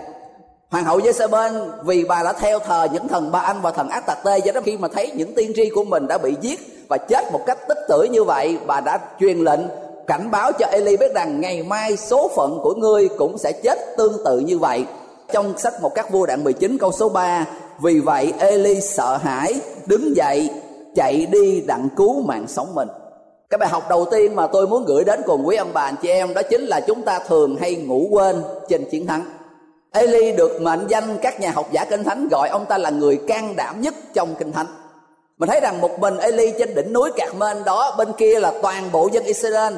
Hoàng 0.70 0.84
hậu 0.84 0.98
Jezebel 0.98 1.66
vì 1.84 2.04
bà 2.04 2.22
đã 2.22 2.32
theo 2.32 2.58
thờ 2.58 2.86
những 2.92 3.08
thần 3.08 3.32
ba 3.32 3.38
anh 3.38 3.56
và 3.62 3.70
thần 3.70 3.88
ác 3.88 4.06
tạc 4.06 4.18
tê 4.24 4.38
do 4.38 4.52
đó 4.52 4.60
khi 4.64 4.76
mà 4.76 4.88
thấy 4.88 5.12
những 5.14 5.34
tiên 5.34 5.52
tri 5.56 5.70
của 5.70 5.84
mình 5.84 6.06
đã 6.08 6.18
bị 6.18 6.36
giết 6.40 6.86
và 6.88 6.98
chết 6.98 7.32
một 7.32 7.40
cách 7.46 7.58
tích 7.68 7.78
tử 7.88 8.02
như 8.10 8.24
vậy, 8.24 8.58
bà 8.66 8.80
đã 8.80 8.98
truyền 9.20 9.38
lệnh 9.38 9.60
cảnh 10.06 10.30
báo 10.30 10.52
cho 10.52 10.66
Eli 10.66 10.96
biết 10.96 11.14
rằng 11.14 11.40
ngày 11.40 11.62
mai 11.62 11.96
số 11.96 12.30
phận 12.36 12.58
của 12.62 12.74
ngươi 12.74 13.08
cũng 13.08 13.38
sẽ 13.38 13.52
chết 13.52 13.78
tương 13.96 14.24
tự 14.24 14.38
như 14.38 14.58
vậy. 14.58 14.86
Trong 15.32 15.58
sách 15.58 15.82
một 15.82 15.94
các 15.94 16.10
vua 16.10 16.26
đoạn 16.26 16.44
19 16.44 16.78
câu 16.78 16.92
số 16.92 17.08
3 17.08 17.46
vì 17.82 18.00
vậy, 18.00 18.32
Eli 18.38 18.80
sợ 18.80 19.16
hãi, 19.16 19.60
đứng 19.86 20.16
dậy, 20.16 20.50
chạy 20.94 21.26
đi 21.26 21.60
đặng 21.66 21.88
cứu 21.96 22.22
mạng 22.22 22.48
sống 22.48 22.74
mình. 22.74 22.88
Cái 23.50 23.58
bài 23.58 23.68
học 23.68 23.86
đầu 23.88 24.06
tiên 24.10 24.36
mà 24.36 24.46
tôi 24.46 24.68
muốn 24.68 24.84
gửi 24.84 25.04
đến 25.04 25.20
cùng 25.26 25.46
quý 25.46 25.56
ông 25.56 25.70
bà 25.72 25.82
anh 25.82 25.94
chị 26.02 26.08
em 26.08 26.34
đó 26.34 26.42
chính 26.42 26.60
là 26.60 26.80
chúng 26.80 27.02
ta 27.02 27.18
thường 27.28 27.56
hay 27.60 27.74
ngủ 27.74 28.08
quên 28.10 28.42
trên 28.68 28.84
chiến 28.90 29.06
thắng. 29.06 29.24
Eli 29.92 30.32
được 30.32 30.60
mệnh 30.60 30.86
danh 30.88 31.18
các 31.22 31.40
nhà 31.40 31.50
học 31.50 31.68
giả 31.72 31.84
kinh 31.84 32.04
thánh 32.04 32.28
gọi 32.30 32.48
ông 32.48 32.66
ta 32.66 32.78
là 32.78 32.90
người 32.90 33.20
can 33.28 33.56
đảm 33.56 33.80
nhất 33.80 33.94
trong 34.14 34.34
kinh 34.38 34.52
thánh. 34.52 34.66
Mình 35.38 35.48
thấy 35.48 35.60
rằng 35.60 35.80
một 35.80 35.98
mình 35.98 36.18
Eli 36.18 36.52
trên 36.58 36.74
đỉnh 36.74 36.92
núi 36.92 37.10
Cạc 37.16 37.34
Mên 37.34 37.64
đó, 37.64 37.94
bên 37.98 38.08
kia 38.12 38.40
là 38.40 38.52
toàn 38.62 38.92
bộ 38.92 39.08
dân 39.12 39.24
Israel, 39.24 39.74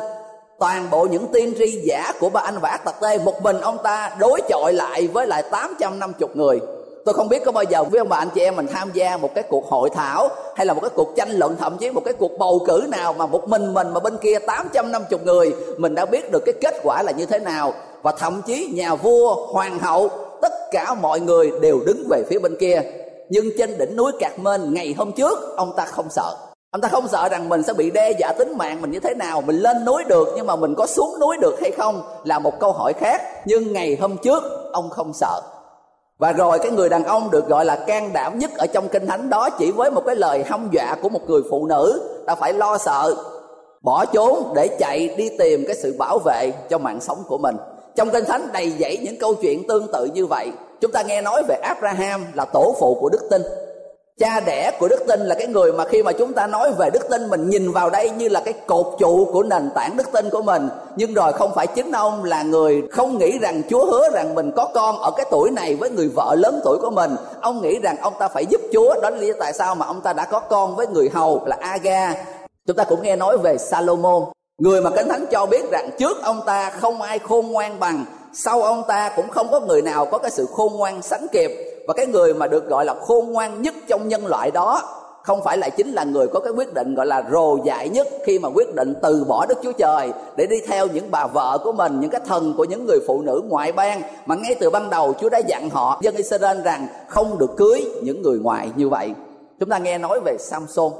toàn 0.58 0.90
bộ 0.90 1.06
những 1.10 1.26
tiên 1.32 1.54
tri 1.58 1.80
giả 1.84 2.12
của 2.20 2.28
ba 2.30 2.40
anh 2.40 2.58
vả 2.58 2.68
ác 2.68 3.00
tê, 3.00 3.18
một 3.18 3.42
mình 3.42 3.60
ông 3.60 3.78
ta 3.82 4.16
đối 4.18 4.40
chọi 4.48 4.72
lại 4.72 5.06
với 5.06 5.26
lại 5.26 5.42
850 5.50 6.28
người 6.34 6.60
tôi 7.04 7.14
không 7.14 7.28
biết 7.28 7.42
có 7.44 7.52
bao 7.52 7.64
giờ 7.64 7.84
với 7.84 7.98
ông 7.98 8.08
bà 8.08 8.16
anh 8.16 8.30
chị 8.34 8.40
em 8.40 8.56
mình 8.56 8.66
tham 8.66 8.90
gia 8.92 9.16
một 9.16 9.34
cái 9.34 9.44
cuộc 9.48 9.68
hội 9.68 9.90
thảo 9.90 10.28
hay 10.56 10.66
là 10.66 10.74
một 10.74 10.80
cái 10.80 10.90
cuộc 10.94 11.16
tranh 11.16 11.30
luận, 11.30 11.56
thậm 11.58 11.76
chí 11.78 11.90
một 11.90 12.02
cái 12.04 12.14
cuộc 12.14 12.38
bầu 12.38 12.60
cử 12.66 12.84
nào 12.88 13.12
mà 13.12 13.26
một 13.26 13.48
mình 13.48 13.74
mình 13.74 13.90
mà 13.94 14.00
bên 14.00 14.16
kia 14.16 14.38
850 14.38 15.20
người, 15.24 15.54
mình 15.78 15.94
đã 15.94 16.06
biết 16.06 16.32
được 16.32 16.42
cái 16.46 16.54
kết 16.60 16.74
quả 16.82 17.02
là 17.02 17.12
như 17.12 17.26
thế 17.26 17.38
nào. 17.38 17.72
Và 18.02 18.12
thậm 18.12 18.42
chí 18.46 18.72
nhà 18.74 18.94
vua, 18.94 19.46
hoàng 19.46 19.78
hậu, 19.78 20.08
tất 20.42 20.52
cả 20.70 20.94
mọi 20.94 21.20
người 21.20 21.50
đều 21.60 21.80
đứng 21.86 22.06
về 22.10 22.22
phía 22.30 22.38
bên 22.38 22.56
kia. 22.60 22.82
Nhưng 23.28 23.44
trên 23.58 23.78
đỉnh 23.78 23.96
núi 23.96 24.12
Cạc 24.20 24.38
Mên 24.38 24.74
ngày 24.74 24.94
hôm 24.98 25.12
trước, 25.12 25.56
ông 25.56 25.72
ta 25.76 25.84
không 25.84 26.10
sợ. 26.10 26.36
Ông 26.70 26.80
ta 26.80 26.88
không 26.88 27.08
sợ 27.08 27.28
rằng 27.28 27.48
mình 27.48 27.62
sẽ 27.62 27.72
bị 27.72 27.90
đe 27.90 28.12
dọa 28.18 28.32
tính 28.38 28.58
mạng 28.58 28.82
mình 28.82 28.90
như 28.90 29.00
thế 29.00 29.14
nào, 29.14 29.40
mình 29.40 29.56
lên 29.56 29.84
núi 29.84 30.04
được 30.08 30.28
nhưng 30.36 30.46
mà 30.46 30.56
mình 30.56 30.74
có 30.74 30.86
xuống 30.86 31.20
núi 31.20 31.36
được 31.40 31.60
hay 31.60 31.70
không 31.70 32.02
là 32.24 32.38
một 32.38 32.60
câu 32.60 32.72
hỏi 32.72 32.92
khác. 32.92 33.22
Nhưng 33.46 33.72
ngày 33.72 33.96
hôm 34.00 34.16
trước, 34.16 34.42
ông 34.72 34.90
không 34.90 35.12
sợ 35.14 35.40
và 36.18 36.32
rồi 36.32 36.58
cái 36.58 36.70
người 36.70 36.88
đàn 36.88 37.04
ông 37.04 37.30
được 37.30 37.48
gọi 37.48 37.64
là 37.64 37.76
can 37.76 38.12
đảm 38.12 38.38
nhất 38.38 38.50
ở 38.58 38.66
trong 38.66 38.88
kinh 38.88 39.06
thánh 39.06 39.30
đó 39.30 39.50
chỉ 39.50 39.70
với 39.70 39.90
một 39.90 40.02
cái 40.06 40.16
lời 40.16 40.42
hăm 40.46 40.68
dọa 40.72 40.96
của 41.02 41.08
một 41.08 41.20
người 41.26 41.42
phụ 41.50 41.66
nữ. 41.66 42.02
Ta 42.26 42.34
phải 42.34 42.52
lo 42.52 42.78
sợ, 42.78 43.14
bỏ 43.82 44.04
trốn 44.04 44.52
để 44.54 44.68
chạy 44.78 45.08
đi 45.16 45.30
tìm 45.38 45.64
cái 45.66 45.76
sự 45.76 45.94
bảo 45.98 46.18
vệ 46.24 46.52
cho 46.70 46.78
mạng 46.78 47.00
sống 47.00 47.22
của 47.28 47.38
mình. 47.38 47.56
Trong 47.96 48.10
kinh 48.10 48.24
thánh 48.24 48.48
đầy 48.52 48.70
dẫy 48.70 48.98
những 49.02 49.18
câu 49.20 49.34
chuyện 49.34 49.66
tương 49.68 49.92
tự 49.92 50.04
như 50.04 50.26
vậy. 50.26 50.52
Chúng 50.80 50.92
ta 50.92 51.02
nghe 51.02 51.22
nói 51.22 51.42
về 51.48 51.56
abraham 51.62 52.24
là 52.34 52.44
tổ 52.44 52.74
phụ 52.80 52.98
của 53.00 53.08
đức 53.08 53.22
tin 53.30 53.42
cha 54.20 54.40
đẻ 54.40 54.76
của 54.78 54.88
đức 54.88 55.04
tin 55.08 55.20
là 55.20 55.34
cái 55.34 55.46
người 55.46 55.72
mà 55.72 55.84
khi 55.84 56.02
mà 56.02 56.12
chúng 56.12 56.32
ta 56.32 56.46
nói 56.46 56.72
về 56.78 56.90
đức 56.90 57.08
tin, 57.10 57.30
mình 57.30 57.50
nhìn 57.50 57.72
vào 57.72 57.90
đây 57.90 58.10
như 58.10 58.28
là 58.28 58.40
cái 58.44 58.54
cột 58.66 58.86
trụ 58.98 59.28
của 59.32 59.42
nền 59.42 59.70
tảng 59.74 59.96
đức 59.96 60.12
tin 60.12 60.30
của 60.30 60.42
mình. 60.42 60.68
Nhưng 60.96 61.14
rồi 61.14 61.32
không 61.32 61.54
phải 61.54 61.66
chính 61.66 61.92
ông 61.92 62.24
là 62.24 62.42
người 62.42 62.82
không 62.90 63.18
nghĩ 63.18 63.38
rằng 63.38 63.62
chúa 63.70 63.86
hứa 63.86 64.10
rằng 64.10 64.34
mình 64.34 64.52
có 64.56 64.68
con 64.74 64.98
ở 64.98 65.10
cái 65.16 65.26
tuổi 65.30 65.50
này 65.50 65.74
với 65.74 65.90
người 65.90 66.08
vợ 66.08 66.34
lớn 66.38 66.60
tuổi 66.64 66.78
của 66.78 66.90
mình. 66.90 67.16
Ông 67.40 67.62
nghĩ 67.62 67.78
rằng 67.78 67.96
ông 68.00 68.12
ta 68.18 68.28
phải 68.28 68.46
giúp 68.46 68.60
chúa. 68.72 68.94
Đó 69.02 69.10
là 69.10 69.16
lý 69.16 69.26
do 69.26 69.34
tại 69.40 69.52
sao 69.52 69.74
mà 69.74 69.86
ông 69.86 70.00
ta 70.00 70.12
đã 70.12 70.24
có 70.24 70.40
con 70.40 70.76
với 70.76 70.86
người 70.86 71.08
hầu 71.14 71.42
là 71.46 71.56
aga. 71.60 72.14
Chúng 72.66 72.76
ta 72.76 72.84
cũng 72.84 73.02
nghe 73.02 73.16
nói 73.16 73.38
về 73.38 73.58
salomon 73.58 74.24
người 74.58 74.80
mà 74.80 74.90
kinh 74.90 75.08
thánh 75.08 75.26
cho 75.30 75.46
biết 75.46 75.70
rằng 75.72 75.90
trước 75.98 76.22
ông 76.22 76.40
ta 76.46 76.70
không 76.70 77.02
ai 77.02 77.18
khôn 77.18 77.46
ngoan 77.52 77.80
bằng, 77.80 78.04
sau 78.34 78.62
ông 78.62 78.82
ta 78.88 79.12
cũng 79.16 79.28
không 79.28 79.50
có 79.50 79.60
người 79.60 79.82
nào 79.82 80.06
có 80.06 80.18
cái 80.18 80.30
sự 80.30 80.46
khôn 80.52 80.72
ngoan 80.76 81.02
sánh 81.02 81.26
kịp 81.32 81.73
và 81.86 81.94
cái 81.94 82.06
người 82.06 82.34
mà 82.34 82.46
được 82.46 82.68
gọi 82.68 82.84
là 82.84 82.94
khôn 82.94 83.32
ngoan 83.32 83.62
nhất 83.62 83.74
trong 83.88 84.08
nhân 84.08 84.26
loại 84.26 84.50
đó 84.50 84.82
không 85.24 85.42
phải 85.44 85.58
là 85.58 85.68
chính 85.68 85.92
là 85.92 86.04
người 86.04 86.26
có 86.26 86.40
cái 86.40 86.52
quyết 86.52 86.74
định 86.74 86.94
gọi 86.94 87.06
là 87.06 87.24
rồ 87.32 87.56
dại 87.64 87.88
nhất 87.88 88.08
khi 88.26 88.38
mà 88.38 88.48
quyết 88.54 88.74
định 88.74 88.94
từ 89.02 89.24
bỏ 89.28 89.46
Đức 89.46 89.58
Chúa 89.62 89.72
Trời 89.72 90.12
để 90.36 90.46
đi 90.46 90.56
theo 90.66 90.86
những 90.86 91.10
bà 91.10 91.26
vợ 91.26 91.58
của 91.64 91.72
mình, 91.72 92.00
những 92.00 92.10
cái 92.10 92.20
thần 92.26 92.54
của 92.56 92.64
những 92.64 92.86
người 92.86 92.98
phụ 93.06 93.22
nữ 93.22 93.42
ngoại 93.48 93.72
bang 93.72 94.02
mà 94.26 94.34
ngay 94.34 94.54
từ 94.60 94.70
ban 94.70 94.90
đầu 94.90 95.14
Chúa 95.20 95.28
đã 95.28 95.38
dặn 95.38 95.70
họ 95.70 95.98
dân 96.02 96.14
Israel 96.16 96.60
rằng 96.62 96.86
không 97.08 97.38
được 97.38 97.56
cưới 97.56 97.84
những 98.02 98.22
người 98.22 98.38
ngoại 98.38 98.70
như 98.76 98.88
vậy. 98.88 99.10
Chúng 99.60 99.68
ta 99.68 99.78
nghe 99.78 99.98
nói 99.98 100.20
về 100.24 100.36
Samson 100.38 100.92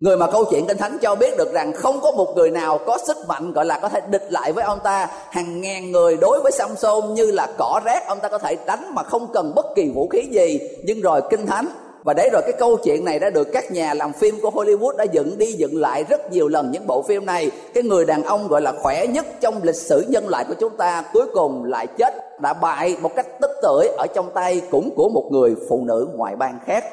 Người 0.00 0.16
mà 0.16 0.26
câu 0.30 0.44
chuyện 0.44 0.66
Kinh 0.66 0.76
Thánh 0.76 0.98
cho 1.00 1.14
biết 1.14 1.36
được 1.38 1.52
rằng 1.52 1.72
không 1.72 2.00
có 2.00 2.10
một 2.10 2.36
người 2.36 2.50
nào 2.50 2.78
có 2.86 2.98
sức 3.06 3.16
mạnh, 3.28 3.52
gọi 3.52 3.64
là 3.64 3.78
có 3.78 3.88
thể 3.88 4.00
địch 4.10 4.26
lại 4.30 4.52
với 4.52 4.64
ông 4.64 4.78
ta. 4.84 5.08
Hàng 5.30 5.60
ngàn 5.60 5.92
người 5.92 6.16
đối 6.16 6.40
với 6.40 6.52
Samson 6.52 7.14
như 7.14 7.30
là 7.30 7.48
cỏ 7.58 7.80
rác, 7.84 8.06
ông 8.06 8.18
ta 8.20 8.28
có 8.28 8.38
thể 8.38 8.56
đánh 8.66 8.94
mà 8.94 9.02
không 9.02 9.26
cần 9.32 9.52
bất 9.54 9.66
kỳ 9.74 9.90
vũ 9.94 10.08
khí 10.08 10.22
gì. 10.30 10.60
Nhưng 10.82 11.00
rồi 11.00 11.20
Kinh 11.30 11.46
Thánh, 11.46 11.68
và 12.04 12.14
đấy 12.14 12.28
rồi 12.32 12.42
cái 12.42 12.52
câu 12.58 12.76
chuyện 12.76 13.04
này 13.04 13.18
đã 13.18 13.30
được 13.30 13.48
các 13.52 13.72
nhà 13.72 13.94
làm 13.94 14.12
phim 14.12 14.40
của 14.40 14.50
Hollywood 14.50 14.96
đã 14.96 15.04
dựng 15.04 15.38
đi 15.38 15.52
dựng 15.52 15.80
lại 15.80 16.04
rất 16.08 16.32
nhiều 16.32 16.48
lần 16.48 16.70
những 16.70 16.86
bộ 16.86 17.02
phim 17.02 17.26
này. 17.26 17.50
Cái 17.74 17.82
người 17.82 18.04
đàn 18.04 18.22
ông 18.22 18.48
gọi 18.48 18.60
là 18.60 18.72
khỏe 18.82 19.06
nhất 19.06 19.26
trong 19.40 19.60
lịch 19.62 19.76
sử 19.76 20.04
nhân 20.08 20.28
loại 20.28 20.44
của 20.48 20.54
chúng 20.60 20.76
ta 20.76 21.04
cuối 21.12 21.26
cùng 21.34 21.64
lại 21.64 21.86
chết, 21.86 22.40
đã 22.40 22.52
bại 22.52 22.96
một 23.00 23.10
cách 23.16 23.26
tức 23.40 23.50
tưởi 23.62 23.88
ở 23.98 24.06
trong 24.14 24.30
tay 24.34 24.62
cũng 24.70 24.90
của 24.96 25.08
một 25.08 25.28
người 25.30 25.54
phụ 25.68 25.84
nữ 25.84 26.08
ngoại 26.14 26.36
bang 26.36 26.58
khác. 26.66 26.84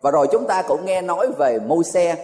Và 0.00 0.10
rồi 0.10 0.26
chúng 0.32 0.46
ta 0.46 0.62
cũng 0.62 0.84
nghe 0.84 1.02
nói 1.02 1.28
về 1.38 1.58
Môi-se 1.66 2.16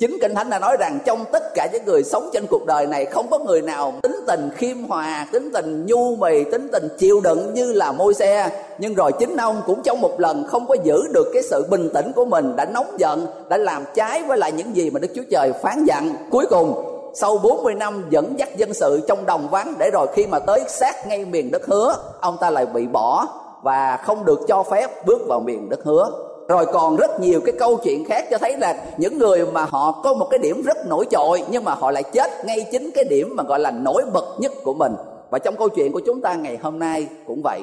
chính 0.00 0.18
kinh 0.20 0.34
thánh 0.34 0.50
đã 0.50 0.58
nói 0.58 0.76
rằng 0.80 0.98
trong 1.04 1.24
tất 1.32 1.54
cả 1.54 1.68
những 1.72 1.84
người 1.84 2.02
sống 2.04 2.30
trên 2.32 2.46
cuộc 2.46 2.66
đời 2.66 2.86
này 2.86 3.04
không 3.04 3.26
có 3.30 3.38
người 3.38 3.62
nào 3.62 3.92
tính 4.02 4.20
tình 4.26 4.50
khiêm 4.56 4.82
hòa, 4.82 5.26
tính 5.32 5.50
tình 5.54 5.86
nhu 5.86 6.16
mì, 6.16 6.44
tính 6.44 6.68
tình 6.72 6.88
chịu 6.98 7.20
đựng 7.20 7.54
như 7.54 7.72
là 7.72 7.92
môi 7.92 8.14
xe 8.14 8.50
nhưng 8.78 8.94
rồi 8.94 9.12
chính 9.18 9.36
ông 9.36 9.62
cũng 9.66 9.82
trong 9.82 10.00
một 10.00 10.20
lần 10.20 10.46
không 10.46 10.66
có 10.66 10.76
giữ 10.82 11.02
được 11.12 11.30
cái 11.32 11.42
sự 11.42 11.66
bình 11.70 11.90
tĩnh 11.94 12.12
của 12.12 12.24
mình, 12.24 12.56
đã 12.56 12.64
nóng 12.64 12.96
giận, 12.98 13.26
đã 13.48 13.56
làm 13.56 13.84
trái 13.94 14.22
với 14.22 14.38
lại 14.38 14.52
những 14.52 14.76
gì 14.76 14.90
mà 14.90 14.98
đức 14.98 15.08
chúa 15.14 15.22
trời 15.30 15.52
phán 15.62 15.84
dặn. 15.84 16.16
Cuối 16.30 16.46
cùng, 16.50 16.84
sau 17.14 17.38
40 17.38 17.74
năm 17.74 18.06
dẫn 18.10 18.38
dắt 18.38 18.56
dân 18.56 18.74
sự 18.74 19.00
trong 19.08 19.26
đồng 19.26 19.48
vắng 19.50 19.74
để 19.78 19.90
rồi 19.92 20.06
khi 20.14 20.26
mà 20.26 20.38
tới 20.38 20.60
sát 20.68 21.06
ngay 21.06 21.24
miền 21.24 21.50
đất 21.50 21.66
hứa, 21.66 21.94
ông 22.20 22.36
ta 22.40 22.50
lại 22.50 22.66
bị 22.66 22.86
bỏ 22.86 23.26
và 23.62 23.96
không 24.04 24.24
được 24.24 24.40
cho 24.48 24.62
phép 24.62 25.06
bước 25.06 25.18
vào 25.28 25.40
miền 25.40 25.68
đất 25.68 25.80
hứa 25.84 26.10
rồi 26.50 26.66
còn 26.66 26.96
rất 26.96 27.20
nhiều 27.20 27.40
cái 27.44 27.54
câu 27.58 27.76
chuyện 27.76 28.04
khác 28.04 28.26
cho 28.30 28.38
thấy 28.38 28.56
là 28.56 28.76
những 28.96 29.18
người 29.18 29.46
mà 29.46 29.64
họ 29.64 30.00
có 30.04 30.14
một 30.14 30.26
cái 30.30 30.38
điểm 30.38 30.62
rất 30.62 30.86
nổi 30.86 31.06
trội, 31.10 31.42
nhưng 31.50 31.64
mà 31.64 31.74
họ 31.74 31.90
lại 31.90 32.02
chết 32.02 32.44
ngay 32.44 32.66
chính 32.72 32.90
cái 32.94 33.04
điểm 33.04 33.36
mà 33.36 33.42
gọi 33.42 33.60
là 33.60 33.70
nổi 33.70 34.02
bật 34.12 34.36
nhất 34.38 34.52
của 34.64 34.74
mình. 34.74 34.92
Và 35.30 35.38
trong 35.38 35.56
câu 35.56 35.68
chuyện 35.68 35.92
của 35.92 36.00
chúng 36.06 36.20
ta 36.20 36.34
ngày 36.34 36.58
hôm 36.62 36.78
nay 36.78 37.06
cũng 37.26 37.40
vậy. 37.44 37.60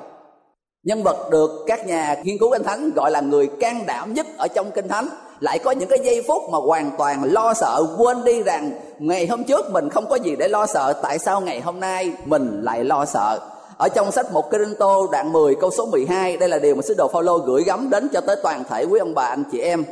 Nhân 0.84 1.04
vật 1.04 1.30
được 1.32 1.64
các 1.68 1.88
nhà 1.88 2.16
nghiên 2.24 2.38
cứu 2.38 2.52
kinh 2.52 2.64
thánh 2.64 2.92
gọi 2.96 3.12
là 3.12 3.22
người 3.22 3.48
can 3.60 3.84
đảm 3.88 4.14
nhất 4.14 4.28
ở 4.38 4.48
trong 4.48 4.72
kinh 4.72 4.88
thánh. 4.88 5.08
Lại 5.40 5.60
có 5.60 5.72
những 5.72 5.90
cái 5.90 6.00
giây 6.04 6.24
phút 6.28 6.44
mà 6.52 6.58
hoàn 6.58 6.92
toàn 6.98 7.24
lo 7.24 7.54
sợ, 7.54 7.84
quên 7.98 8.24
đi 8.24 8.44
rằng 8.44 8.72
ngày 9.00 9.28
hôm 9.28 9.44
trước 9.44 9.72
mình 9.72 9.90
không 9.90 10.06
có 10.10 10.16
gì 10.16 10.36
để 10.36 10.48
lo 10.48 10.66
sợ, 10.66 10.94
tại 11.04 11.20
sao 11.20 11.42
ngày 11.42 11.62
hôm 11.62 11.80
nay 11.80 12.12
mình 12.26 12.62
lại 12.64 12.84
lo 12.84 13.06
sợ? 13.06 13.40
Ở 13.78 13.90
trong 13.90 14.12
sách 14.12 14.32
một 14.32 14.52
Corinto 14.52 15.08
đoạn 15.12 15.34
10 15.34 15.56
câu 15.56 15.72
số 15.72 15.86
12 15.86 16.38
đây 16.38 16.50
là 16.50 16.60
điều 16.60 16.76
mà 16.76 16.82
sứ 16.82 16.94
đồ 16.98 17.08
Phaolô 17.08 17.38
gửi 17.38 17.64
gắm 17.64 17.90
đến 17.90 18.08
cho 18.14 18.22
tới 18.22 18.36
toàn 18.44 18.64
thể 18.70 18.84
quý 18.84 19.00
ông 19.00 19.14
bà 19.16 19.24
anh 19.24 19.44
chị 19.52 19.60
em. 19.60 19.84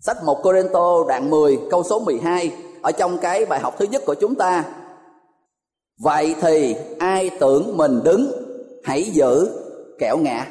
Sách 0.00 0.24
một 0.24 0.42
Corinto 0.42 1.04
đoạn 1.08 1.30
10 1.30 1.58
câu 1.70 1.82
số 1.82 1.98
12 2.00 2.52
ở 2.82 2.92
trong 2.92 3.18
cái 3.18 3.46
bài 3.46 3.60
học 3.60 3.74
thứ 3.78 3.86
nhất 3.90 4.02
của 4.06 4.14
chúng 4.14 4.34
ta. 4.34 4.64
Vậy 6.00 6.34
thì 6.40 6.76
ai 6.98 7.30
tưởng 7.30 7.76
mình 7.76 8.00
đứng 8.04 8.32
hãy 8.84 9.02
giữ 9.02 9.50
kẻo 9.98 10.16
ngã. 10.16 10.46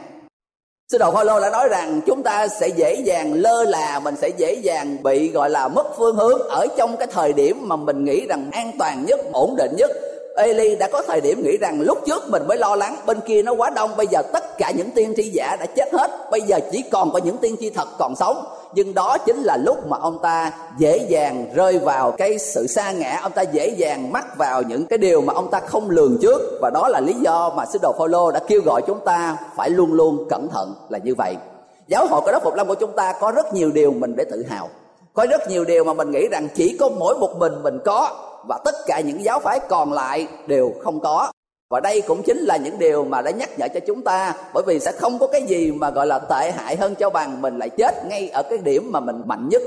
Sứ 0.91 0.97
đồ 0.97 1.11
Phaolô 1.11 1.39
đã 1.39 1.49
nói 1.49 1.67
rằng 1.67 2.01
chúng 2.05 2.23
ta 2.23 2.47
sẽ 2.47 2.67
dễ 2.67 2.95
dàng 3.05 3.33
lơ 3.33 3.63
là, 3.63 3.99
mình 3.99 4.15
sẽ 4.15 4.29
dễ 4.37 4.53
dàng 4.53 5.03
bị 5.03 5.31
gọi 5.31 5.49
là 5.49 5.67
mất 5.67 5.87
phương 5.97 6.15
hướng 6.15 6.39
ở 6.39 6.67
trong 6.77 6.97
cái 6.97 7.07
thời 7.11 7.33
điểm 7.33 7.57
mà 7.61 7.75
mình 7.75 8.05
nghĩ 8.05 8.25
rằng 8.27 8.49
an 8.51 8.71
toàn 8.79 9.05
nhất, 9.05 9.19
ổn 9.33 9.55
định 9.57 9.71
nhất. 9.77 9.91
Eli 10.35 10.75
đã 10.75 10.87
có 10.87 11.01
thời 11.07 11.21
điểm 11.21 11.43
nghĩ 11.43 11.57
rằng 11.57 11.81
lúc 11.81 11.97
trước 12.05 12.29
mình 12.29 12.47
mới 12.47 12.57
lo 12.57 12.75
lắng, 12.75 12.95
bên 13.05 13.19
kia 13.19 13.41
nó 13.41 13.53
quá 13.53 13.69
đông, 13.69 13.91
bây 13.97 14.07
giờ 14.07 14.21
tất 14.33 14.57
cả 14.57 14.71
những 14.71 14.91
tiên 14.91 15.13
tri 15.17 15.29
giả 15.29 15.55
đã 15.59 15.65
chết 15.65 15.93
hết, 15.93 16.11
bây 16.31 16.41
giờ 16.41 16.59
chỉ 16.71 16.83
còn 16.91 17.11
có 17.11 17.19
những 17.23 17.37
tiên 17.37 17.55
tri 17.59 17.69
thật 17.69 17.87
còn 17.99 18.15
sống. 18.15 18.45
Nhưng 18.75 18.93
đó 18.93 19.17
chính 19.25 19.43
là 19.43 19.57
lúc 19.57 19.87
mà 19.87 19.97
ông 20.01 20.19
ta 20.21 20.51
dễ 20.77 20.97
dàng 20.97 21.45
rơi 21.55 21.79
vào 21.79 22.11
cái 22.11 22.39
sự 22.39 22.67
xa 22.67 22.91
ngã, 22.91 23.19
ông 23.23 23.31
ta 23.31 23.41
dễ 23.41 23.67
dàng 23.67 24.11
mắc 24.11 24.37
vào 24.37 24.61
những 24.61 24.85
cái 24.85 24.97
điều 24.97 25.21
mà 25.21 25.33
ông 25.33 25.51
ta 25.51 25.59
không 25.59 25.89
lường 25.89 26.17
trước. 26.21 26.41
Và 26.61 26.69
đó 26.73 26.87
là 26.87 26.99
lý 26.99 27.13
do 27.13 27.53
mà 27.55 27.65
sứ 27.65 27.79
đồ 27.81 27.93
Phaolô 27.97 28.31
đã 28.31 28.39
kêu 28.47 28.61
gọi 28.65 28.81
chúng 28.87 28.99
ta 29.05 29.37
phải 29.55 29.69
luôn 29.69 29.93
luôn 29.93 30.25
cẩn 30.29 30.49
thận 30.49 30.75
là 30.89 30.99
như 31.03 31.15
vậy. 31.15 31.35
Giáo 31.87 32.07
hội 32.07 32.21
của 32.21 32.31
đất 32.31 32.43
phục 32.43 32.55
lâm 32.55 32.67
của 32.67 32.75
chúng 32.75 32.91
ta 32.95 33.13
có 33.19 33.31
rất 33.31 33.53
nhiều 33.53 33.71
điều 33.71 33.91
mình 33.91 34.15
để 34.15 34.23
tự 34.31 34.45
hào. 34.49 34.69
Có 35.13 35.25
rất 35.29 35.49
nhiều 35.49 35.65
điều 35.65 35.83
mà 35.83 35.93
mình 35.93 36.11
nghĩ 36.11 36.27
rằng 36.31 36.47
chỉ 36.55 36.77
có 36.79 36.89
mỗi 36.89 37.15
một 37.15 37.37
mình 37.37 37.63
mình 37.63 37.79
có 37.85 38.29
và 38.47 38.59
tất 38.65 38.75
cả 38.85 38.99
những 38.99 39.23
giáo 39.23 39.39
phái 39.39 39.59
còn 39.59 39.93
lại 39.93 40.27
đều 40.47 40.71
không 40.83 40.99
có. 40.99 41.31
Và 41.69 41.79
đây 41.79 42.01
cũng 42.01 42.23
chính 42.23 42.37
là 42.37 42.57
những 42.57 42.79
điều 42.79 43.03
mà 43.03 43.21
đã 43.21 43.31
nhắc 43.31 43.49
nhở 43.59 43.67
cho 43.73 43.79
chúng 43.87 44.01
ta, 44.01 44.33
bởi 44.53 44.63
vì 44.67 44.79
sẽ 44.79 44.91
không 44.91 45.19
có 45.19 45.27
cái 45.27 45.41
gì 45.43 45.71
mà 45.71 45.89
gọi 45.89 46.07
là 46.07 46.19
tệ 46.19 46.51
hại 46.51 46.75
hơn 46.75 46.95
cho 46.95 47.09
bằng 47.09 47.41
mình 47.41 47.57
lại 47.57 47.69
chết 47.69 48.05
ngay 48.05 48.29
ở 48.29 48.43
cái 48.43 48.57
điểm 48.57 48.89
mà 48.91 48.99
mình 48.99 49.21
mạnh 49.25 49.49
nhất. 49.49 49.61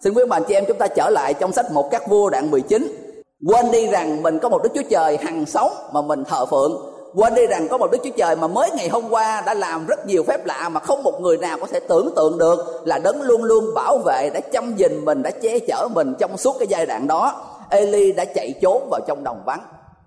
Xin 0.00 0.14
quý 0.14 0.22
bà 0.28 0.40
chị 0.40 0.54
em 0.54 0.64
chúng 0.68 0.78
ta 0.78 0.86
trở 0.86 1.10
lại 1.10 1.34
trong 1.34 1.52
sách 1.52 1.72
một 1.72 1.90
các 1.90 2.08
vua 2.08 2.30
đoạn 2.30 2.50
19 2.50 3.08
quên 3.46 3.70
đi 3.70 3.86
rằng 3.86 4.22
mình 4.22 4.38
có 4.38 4.48
một 4.48 4.62
đức 4.62 4.70
chúa 4.74 4.82
trời 4.90 5.16
hằng 5.16 5.46
sống 5.46 5.72
mà 5.92 6.02
mình 6.02 6.24
thờ 6.24 6.46
phượng. 6.46 6.72
Quên 7.14 7.34
đi 7.34 7.46
rằng 7.46 7.68
có 7.68 7.78
một 7.78 7.90
đức 7.90 7.98
chúa 8.04 8.10
trời 8.16 8.36
mà 8.36 8.46
mới 8.46 8.70
ngày 8.76 8.88
hôm 8.88 9.04
qua 9.10 9.42
đã 9.46 9.54
làm 9.54 9.86
rất 9.86 10.06
nhiều 10.06 10.22
phép 10.22 10.46
lạ 10.46 10.68
mà 10.68 10.80
không 10.80 11.02
một 11.02 11.20
người 11.20 11.36
nào 11.36 11.58
có 11.60 11.66
thể 11.66 11.80
tưởng 11.80 12.10
tượng 12.16 12.38
được 12.38 12.82
là 12.84 12.98
đấng 12.98 13.22
luôn 13.22 13.44
luôn 13.44 13.74
bảo 13.74 13.98
vệ, 13.98 14.30
đã 14.34 14.40
chăm 14.40 14.76
gìn 14.76 15.04
mình, 15.04 15.22
đã 15.22 15.30
che 15.30 15.58
chở 15.58 15.88
mình 15.94 16.14
trong 16.18 16.36
suốt 16.36 16.56
cái 16.58 16.68
giai 16.68 16.86
đoạn 16.86 17.06
đó. 17.06 17.44
Eli 17.70 18.12
đã 18.12 18.24
chạy 18.24 18.54
trốn 18.60 18.88
vào 18.90 19.00
trong 19.06 19.24
đồng 19.24 19.42
vắng. 19.46 19.60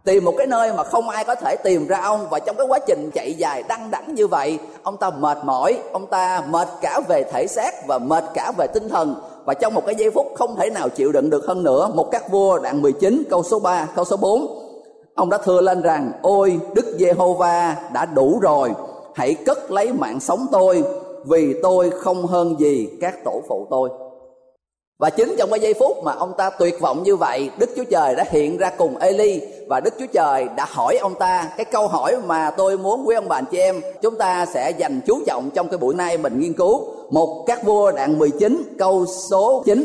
Tìm 0.03 0.25
một 0.25 0.33
cái 0.37 0.47
nơi 0.47 0.73
mà 0.73 0.83
không 0.83 1.09
ai 1.09 1.23
có 1.23 1.35
thể 1.35 1.55
tìm 1.63 1.87
ra 1.87 2.01
ông. 2.01 2.27
Và 2.29 2.39
trong 2.39 2.55
cái 2.57 2.67
quá 2.67 2.79
trình 2.87 3.11
chạy 3.13 3.33
dài 3.33 3.63
đăng 3.67 3.91
đẳng 3.91 4.15
như 4.15 4.27
vậy, 4.27 4.59
ông 4.83 4.97
ta 4.97 5.09
mệt 5.09 5.37
mỏi, 5.43 5.77
ông 5.91 6.07
ta 6.07 6.43
mệt 6.49 6.67
cả 6.81 6.99
về 7.07 7.23
thể 7.31 7.47
xác 7.47 7.87
và 7.87 7.97
mệt 7.97 8.23
cả 8.33 8.51
về 8.57 8.67
tinh 8.73 8.89
thần. 8.89 9.15
Và 9.45 9.53
trong 9.53 9.73
một 9.73 9.85
cái 9.85 9.95
giây 9.95 10.11
phút 10.11 10.27
không 10.35 10.55
thể 10.55 10.69
nào 10.69 10.89
chịu 10.89 11.11
đựng 11.11 11.29
được 11.29 11.45
hơn 11.47 11.63
nữa, 11.63 11.89
một 11.93 12.11
các 12.11 12.31
vua 12.31 12.59
đoạn 12.59 12.81
19 12.81 13.23
câu 13.29 13.43
số 13.43 13.59
3 13.59 13.87
câu 13.95 14.05
số 14.05 14.17
4 14.17 14.61
ông 15.15 15.29
đã 15.29 15.37
thưa 15.37 15.61
lên 15.61 15.81
rằng, 15.81 16.11
ôi, 16.21 16.59
đức 16.73 16.95
giê-hô-va 16.99 17.75
đã 17.93 18.05
đủ 18.05 18.39
rồi. 18.41 18.71
Hãy 19.15 19.35
cất 19.45 19.71
lấy 19.71 19.93
mạng 19.93 20.19
sống 20.19 20.45
tôi, 20.51 20.83
vì 21.25 21.55
tôi 21.63 21.89
không 21.89 22.25
hơn 22.25 22.59
gì 22.59 22.89
các 23.01 23.23
tổ 23.23 23.41
phụ 23.47 23.67
tôi 23.69 23.89
và 25.01 25.09
chính 25.09 25.35
trong 25.37 25.49
cái 25.49 25.59
giây 25.59 25.73
phút 25.73 26.03
mà 26.03 26.11
ông 26.11 26.33
ta 26.37 26.49
tuyệt 26.49 26.79
vọng 26.79 27.03
như 27.03 27.15
vậy, 27.15 27.49
đức 27.57 27.69
chúa 27.75 27.83
trời 27.83 28.15
đã 28.15 28.25
hiện 28.29 28.57
ra 28.57 28.71
cùng 28.77 28.97
eli 28.97 29.41
và 29.69 29.79
đức 29.79 29.93
chúa 29.99 30.05
trời 30.13 30.47
đã 30.55 30.65
hỏi 30.69 30.97
ông 31.01 31.15
ta 31.15 31.49
cái 31.57 31.65
câu 31.65 31.87
hỏi 31.87 32.15
mà 32.25 32.51
tôi 32.51 32.77
muốn 32.77 33.07
quý 33.07 33.15
ông 33.15 33.27
bà 33.27 33.35
anh 33.35 33.45
chị 33.51 33.57
em, 33.57 33.81
chúng 34.01 34.17
ta 34.17 34.45
sẽ 34.45 34.71
dành 34.77 35.01
chú 35.05 35.19
trọng 35.27 35.49
trong 35.53 35.67
cái 35.69 35.77
buổi 35.77 35.95
nay 35.95 36.17
mình 36.17 36.39
nghiên 36.39 36.53
cứu. 36.53 36.81
Một 37.11 37.43
các 37.47 37.63
vua 37.63 37.91
đoạn 37.91 38.19
19 38.19 38.75
câu 38.79 39.05
số 39.29 39.63
9 39.65 39.83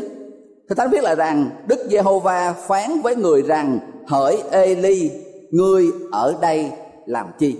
Thưa 0.69 0.75
Thánh 0.75 0.89
viết 0.89 1.03
là 1.03 1.15
rằng, 1.15 1.49
Đức 1.67 1.87
Giê-hô-va 1.89 2.53
phán 2.67 3.01
với 3.01 3.15
người 3.15 3.41
rằng, 3.41 3.79
hỡi 4.07 4.37
Eli 4.51 5.11
ngươi 5.51 5.85
ở 6.11 6.35
đây 6.41 6.71
làm 7.05 7.27
chi? 7.39 7.55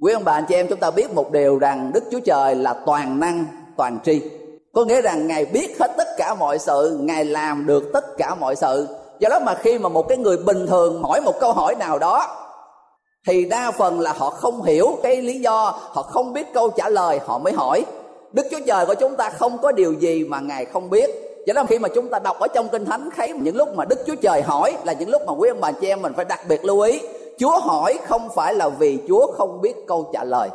Quý 0.00 0.12
ông 0.12 0.24
bà 0.24 0.32
anh 0.32 0.44
chị 0.48 0.54
em, 0.54 0.66
chúng 0.68 0.80
ta 0.80 0.90
biết 0.90 1.14
một 1.14 1.32
điều 1.32 1.58
rằng 1.58 1.90
đức 1.94 2.04
chúa 2.10 2.20
trời 2.20 2.54
là 2.54 2.74
toàn 2.86 3.20
năng, 3.20 3.44
toàn 3.76 3.98
tri 4.04 4.20
có 4.74 4.84
nghĩa 4.84 5.02
rằng 5.02 5.26
ngài 5.26 5.44
biết 5.44 5.76
hết 5.80 5.90
tất 5.96 6.08
cả 6.16 6.34
mọi 6.34 6.58
sự, 6.58 6.98
ngài 7.00 7.24
làm 7.24 7.66
được 7.66 7.90
tất 7.92 8.16
cả 8.18 8.34
mọi 8.34 8.56
sự. 8.56 8.88
Do 9.18 9.28
đó 9.28 9.38
mà 9.38 9.54
khi 9.54 9.78
mà 9.78 9.88
một 9.88 10.08
cái 10.08 10.18
người 10.18 10.36
bình 10.36 10.66
thường 10.66 11.02
hỏi 11.02 11.20
một 11.20 11.40
câu 11.40 11.52
hỏi 11.52 11.74
nào 11.74 11.98
đó, 11.98 12.26
thì 13.26 13.44
đa 13.44 13.70
phần 13.70 14.00
là 14.00 14.12
họ 14.12 14.30
không 14.30 14.62
hiểu 14.62 14.98
cái 15.02 15.22
lý 15.22 15.40
do, 15.40 15.74
họ 15.76 16.02
không 16.02 16.32
biết 16.32 16.54
câu 16.54 16.70
trả 16.70 16.88
lời, 16.88 17.20
họ 17.26 17.38
mới 17.38 17.52
hỏi. 17.52 17.84
Đức 18.32 18.46
chúa 18.50 18.60
trời 18.66 18.86
của 18.86 18.94
chúng 18.94 19.16
ta 19.16 19.30
không 19.30 19.58
có 19.58 19.72
điều 19.72 19.92
gì 19.92 20.24
mà 20.24 20.40
ngài 20.40 20.64
không 20.64 20.90
biết. 20.90 21.10
Cho 21.46 21.52
nên 21.52 21.66
khi 21.66 21.78
mà 21.78 21.88
chúng 21.88 22.08
ta 22.08 22.18
đọc 22.18 22.40
ở 22.40 22.48
trong 22.48 22.68
kinh 22.68 22.84
thánh, 22.84 23.08
thấy 23.16 23.32
những 23.32 23.56
lúc 23.56 23.68
mà 23.74 23.84
đức 23.84 23.98
chúa 24.06 24.14
trời 24.14 24.42
hỏi 24.42 24.76
là 24.84 24.92
những 24.92 25.10
lúc 25.10 25.22
mà 25.26 25.32
quý 25.32 25.48
ông 25.48 25.60
bà 25.60 25.72
chị 25.72 25.88
em 25.88 26.02
mình 26.02 26.12
phải 26.16 26.24
đặc 26.24 26.40
biệt 26.48 26.64
lưu 26.64 26.80
ý. 26.80 27.00
Chúa 27.38 27.58
hỏi 27.58 27.98
không 28.06 28.28
phải 28.34 28.54
là 28.54 28.68
vì 28.68 28.98
chúa 29.08 29.26
không 29.32 29.60
biết 29.60 29.86
câu 29.86 30.10
trả 30.12 30.24
lời 30.24 30.48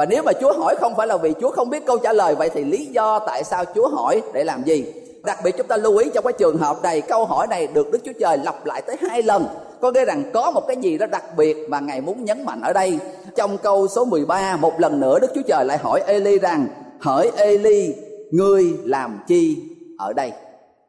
và 0.00 0.06
nếu 0.06 0.22
mà 0.22 0.32
chúa 0.32 0.52
hỏi 0.52 0.76
không 0.80 0.94
phải 0.96 1.06
là 1.06 1.16
vì 1.16 1.34
chúa 1.40 1.50
không 1.50 1.70
biết 1.70 1.86
câu 1.86 1.98
trả 1.98 2.12
lời, 2.12 2.34
vậy 2.34 2.50
thì 2.54 2.64
lý 2.64 2.86
do 2.86 3.18
tại 3.18 3.44
sao 3.44 3.64
chúa 3.74 3.88
hỏi 3.88 4.22
để 4.32 4.44
làm 4.44 4.62
gì? 4.64 4.84
Đặc 5.24 5.38
biệt 5.44 5.54
chúng 5.58 5.66
ta 5.66 5.76
lưu 5.76 5.96
ý 5.96 6.10
trong 6.14 6.24
cái 6.24 6.32
trường 6.32 6.56
hợp 6.56 6.82
này, 6.82 7.00
câu 7.00 7.24
hỏi 7.24 7.46
này 7.46 7.66
được 7.66 7.90
đức 7.92 7.98
chúa 8.04 8.12
trời 8.20 8.38
lặp 8.38 8.66
lại 8.66 8.82
tới 8.82 8.96
hai 9.00 9.22
lần. 9.22 9.46
Có 9.80 9.90
nghĩa 9.90 10.04
rằng 10.04 10.24
có 10.34 10.50
một 10.50 10.66
cái 10.66 10.76
gì 10.76 10.98
đó 10.98 11.06
đặc 11.06 11.24
biệt 11.36 11.56
mà 11.68 11.80
ngài 11.80 12.00
muốn 12.00 12.24
nhấn 12.24 12.44
mạnh 12.44 12.60
ở 12.60 12.72
đây. 12.72 12.98
Trong 13.36 13.58
câu 13.58 13.88
số 13.88 14.04
13 14.04 14.56
một 14.56 14.80
lần 14.80 15.00
nữa 15.00 15.18
đức 15.18 15.30
chúa 15.34 15.42
trời 15.46 15.64
lại 15.64 15.78
hỏi 15.78 16.02
Eli 16.06 16.38
rằng 16.38 16.66
hỏi 17.00 17.30
Eli 17.36 17.94
ngươi 18.30 18.64
làm 18.84 19.20
chi 19.26 19.56
ở 19.98 20.12
đây? 20.12 20.32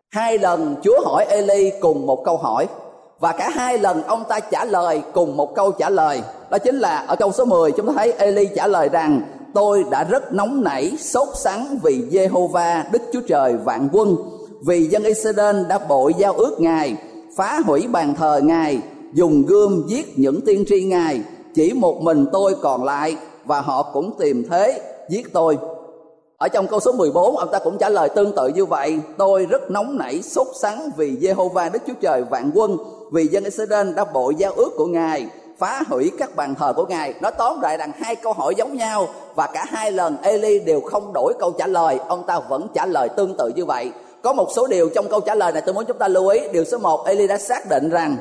Hai 0.10 0.38
lần 0.38 0.76
chúa 0.84 1.02
hỏi 1.06 1.26
eli 1.30 1.72
cùng 1.82 2.08
một 2.08 2.26
câu 2.26 2.38
hỏi 2.38 2.68
và 3.22 3.32
cả 3.32 3.50
hai 3.50 3.78
lần 3.78 4.04
ông 4.04 4.24
ta 4.30 4.40
trả 4.40 4.66
lời 4.66 5.02
cùng 5.14 5.38
một 5.38 5.56
câu 5.56 5.72
trả 5.72 5.90
lời. 5.90 6.22
Đó 6.50 6.58
chính 6.58 6.76
là 6.76 6.98
ở 6.98 7.16
câu 7.16 7.32
số 7.32 7.46
10 7.46 7.72
chúng 7.72 7.88
ta 7.88 7.94
thấy 7.96 8.12
eli 8.12 8.50
trả 8.56 8.68
lời 8.68 8.90
rằng, 8.90 9.22
tôi 9.54 9.84
đã 9.92 10.04
rất 10.04 10.34
nóng 10.34 10.64
nảy, 10.64 10.98
sốt 11.00 11.28
sắng 11.36 11.78
vì 11.84 12.04
Jehovah 12.12 12.84
Đức 12.92 13.02
Chúa 13.14 13.22
Trời 13.28 13.54
vạn 13.54 13.90
quân. 13.92 14.16
Vì 14.66 14.88
dân 14.88 15.04
Israel 15.04 15.56
đã 15.68 15.78
bội 15.78 16.14
giao 16.18 16.34
ước 16.34 16.56
Ngài, 16.60 16.96
phá 17.36 17.60
hủy 17.66 17.88
bàn 17.88 18.16
thờ 18.16 18.42
Ngài, 18.44 18.80
dùng 19.14 19.46
gươm 19.46 19.84
giết 19.88 20.20
những 20.20 20.42
tiên 20.46 20.64
tri 20.68 20.84
Ngài. 20.84 21.22
Chỉ 21.54 21.74
một 21.74 22.02
mình 22.02 22.26
tôi 22.32 22.56
còn 22.62 22.84
lại 22.84 23.18
và 23.46 23.62
họ 23.62 23.84
cũng 23.94 24.12
tìm 24.20 24.44
thế 24.50 24.82
giết 25.10 25.34
tôi. 25.34 25.58
Ở 26.38 26.48
trong 26.48 26.68
câu 26.68 26.80
số 26.80 26.92
14 26.92 27.38
ông 27.38 27.50
ta 27.52 27.60
cũng 27.60 27.78
trả 27.78 27.90
lời 27.90 28.10
tương 28.10 28.36
tự 28.36 28.48
như 28.48 28.66
vậy. 28.66 29.00
Tôi 29.18 29.46
rất 29.46 29.72
nóng 29.72 29.98
nảy, 29.98 30.22
sốt 30.22 30.48
sắng 30.62 30.90
vì 30.98 31.12
Jehovah 31.12 31.72
Đức 31.72 31.80
Chúa 31.88 31.94
Trời 32.02 32.24
vạn 32.24 32.52
quân 32.54 32.78
vì 33.12 33.28
dân 33.28 33.44
Israel 33.44 33.94
đã 33.94 34.06
bội 34.06 34.36
giao 34.36 34.52
ước 34.52 34.72
của 34.78 34.86
Ngài, 34.86 35.28
phá 35.58 35.82
hủy 35.88 36.12
các 36.20 36.36
bàn 36.36 36.56
thờ 36.56 36.74
của 36.76 36.86
Ngài. 36.86 37.14
Nó 37.22 37.32
tóm 37.32 37.62
lại 37.62 37.78
rằng 37.78 37.92
hai 38.00 38.16
câu 38.16 38.34
hỏi 38.34 38.56
giống 38.58 38.78
nhau 38.78 39.08
và 39.36 39.48
cả 39.54 39.66
hai 39.70 39.92
lần 39.92 40.18
Eli 40.24 40.60
đều 40.60 40.82
không 40.82 41.14
đổi 41.14 41.34
câu 41.40 41.52
trả 41.52 41.68
lời. 41.68 42.00
Ông 42.08 42.24
ta 42.28 42.40
vẫn 42.40 42.68
trả 42.74 42.86
lời 42.86 43.10
tương 43.10 43.38
tự 43.38 43.52
như 43.56 43.66
vậy. 43.66 43.92
Có 44.24 44.34
một 44.34 44.48
số 44.56 44.68
điều 44.68 44.90
trong 44.90 45.08
câu 45.10 45.20
trả 45.20 45.36
lời 45.36 45.52
này 45.52 45.62
tôi 45.66 45.74
muốn 45.74 45.86
chúng 45.86 45.98
ta 45.98 46.08
lưu 46.08 46.28
ý. 46.28 46.40
Điều 46.52 46.64
số 46.64 46.78
1 46.78 47.06
Eli 47.06 47.28
đã 47.28 47.38
xác 47.38 47.70
định 47.70 47.90
rằng 47.90 48.18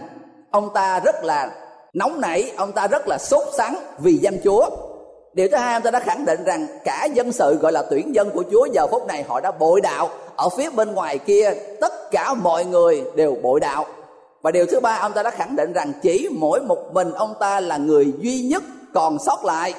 ông 0.50 0.70
ta 0.74 1.00
rất 1.00 1.24
là 1.24 1.50
nóng 1.92 2.20
nảy, 2.20 2.53
ông 2.57 2.72
ta 2.72 2.87
rất 2.87 3.09
là 3.09 3.18
sốt 3.18 3.44
sắng 3.57 3.76
vì 3.98 4.16
danh 4.16 4.38
Chúa. 4.44 4.70
Điều 5.33 5.48
thứ 5.48 5.57
hai, 5.57 5.74
ông 5.74 5.83
ta 5.83 5.90
đã 5.90 6.00
khẳng 6.00 6.24
định 6.24 6.44
rằng 6.44 6.66
cả 6.85 7.09
dân 7.14 7.33
sự 7.33 7.55
gọi 7.55 7.72
là 7.72 7.83
tuyển 7.90 8.14
dân 8.14 8.31
của 8.31 8.44
chúa 8.50 8.66
giờ 8.72 8.87
phút 8.87 9.07
này 9.07 9.24
họ 9.29 9.40
đã 9.40 9.50
bội 9.50 9.81
đạo. 9.81 10.09
Ở 10.37 10.48
phía 10.48 10.70
bên 10.70 10.92
ngoài 10.94 11.18
kia, 11.18 11.53
tất 11.81 12.11
cả 12.11 12.35
mọi 12.35 12.64
người 12.64 13.05
đều 13.14 13.37
bội 13.42 13.61
đạo 13.61 13.87
và 14.42 14.50
điều 14.50 14.66
thứ 14.66 14.81
ba, 14.81 14.98
ông 15.00 15.12
ta 15.12 15.22
đã 15.22 15.31
khẳng 15.31 15.57
định 15.57 15.72
rằng 15.72 15.92
chỉ 16.03 16.29
mỗi 16.33 16.61
một 16.61 16.94
mình 16.94 17.12
ông 17.12 17.35
ta 17.40 17.61
là 17.61 17.76
người 17.76 18.12
duy 18.20 18.42
nhất 18.42 18.62
còn 18.94 19.18
sót 19.18 19.44
lại. 19.44 19.74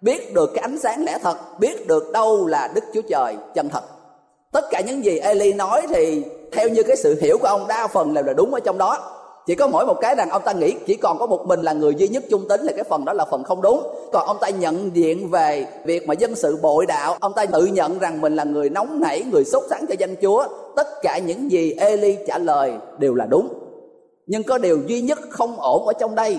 Biết 0.00 0.34
được 0.34 0.50
cái 0.54 0.62
ánh 0.62 0.78
sáng 0.78 1.04
lẽ 1.04 1.18
thật, 1.22 1.58
biết 1.58 1.86
được 1.86 2.12
đâu 2.12 2.46
là 2.46 2.68
đức 2.74 2.84
chúa 2.94 3.02
trời 3.02 3.36
chân 3.54 3.68
thật. 3.68 3.82
Tất 4.52 4.64
cả 4.70 4.80
những 4.80 5.04
gì 5.04 5.18
eli 5.18 5.52
nói 5.52 5.82
thì 5.88 6.24
theo 6.52 6.68
như 6.68 6.82
cái 6.82 6.96
sự 6.96 7.18
hiểu 7.20 7.38
của 7.38 7.46
ông, 7.46 7.66
đa 7.68 7.86
phần 7.86 8.14
đều 8.14 8.24
là 8.24 8.32
đúng 8.32 8.54
ở 8.54 8.60
trong 8.60 8.78
đó. 8.78 9.10
Chỉ 9.46 9.54
có 9.54 9.66
mỗi 9.66 9.86
một 9.86 9.96
cái 10.00 10.14
rằng 10.14 10.30
ông 10.30 10.42
ta 10.44 10.52
nghĩ 10.52 10.74
chỉ 10.86 10.96
còn 10.96 11.18
có 11.18 11.26
một 11.26 11.46
mình 11.46 11.62
là 11.62 11.72
người 11.72 11.94
duy 11.94 12.08
nhất 12.08 12.24
trung 12.30 12.48
tính 12.48 12.60
là 12.60 12.72
cái 12.72 12.84
phần 12.84 13.04
đó 13.04 13.12
là 13.12 13.24
phần 13.30 13.44
không 13.44 13.62
đúng. 13.62 13.82
Còn 14.12 14.26
ông 14.26 14.36
ta 14.40 14.48
nhận 14.48 14.96
diện 14.96 15.30
về 15.30 15.66
việc 15.84 16.08
mà 16.08 16.14
dân 16.14 16.34
sự 16.34 16.58
bội 16.62 16.86
đạo, 16.86 17.16
ông 17.20 17.32
ta 17.32 17.46
tự 17.46 17.66
nhận 17.66 17.98
rằng 17.98 18.20
mình 18.20 18.36
là 18.36 18.44
người 18.44 18.70
nóng 18.70 19.00
nảy, 19.00 19.22
người 19.22 19.44
sốt 19.44 19.62
sắng 19.70 19.86
cho 19.88 19.94
danh 19.98 20.14
chúa. 20.22 20.46
Tất 20.76 20.86
cả 21.02 21.18
những 21.18 21.50
gì 21.50 21.72
eli 21.72 22.16
trả 22.26 22.38
lời 22.38 22.72
đều 22.98 23.14
là 23.14 23.26
đúng 23.26 23.63
nhưng 24.26 24.42
có 24.42 24.58
điều 24.58 24.78
duy 24.86 25.00
nhất 25.00 25.18
không 25.30 25.60
ổn 25.60 25.86
ở 25.86 25.92
trong 25.92 26.14
đây, 26.14 26.38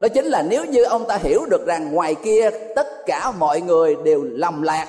đó 0.00 0.08
chính 0.08 0.24
là 0.24 0.42
nếu 0.42 0.64
như 0.64 0.84
ông 0.84 1.04
ta 1.04 1.18
hiểu 1.22 1.46
được 1.50 1.66
rằng 1.66 1.94
ngoài 1.94 2.14
kia 2.14 2.50
tất 2.76 3.06
cả 3.06 3.32
mọi 3.38 3.60
người 3.60 3.96
đều 4.04 4.22
lầm 4.22 4.62
lạc, 4.62 4.86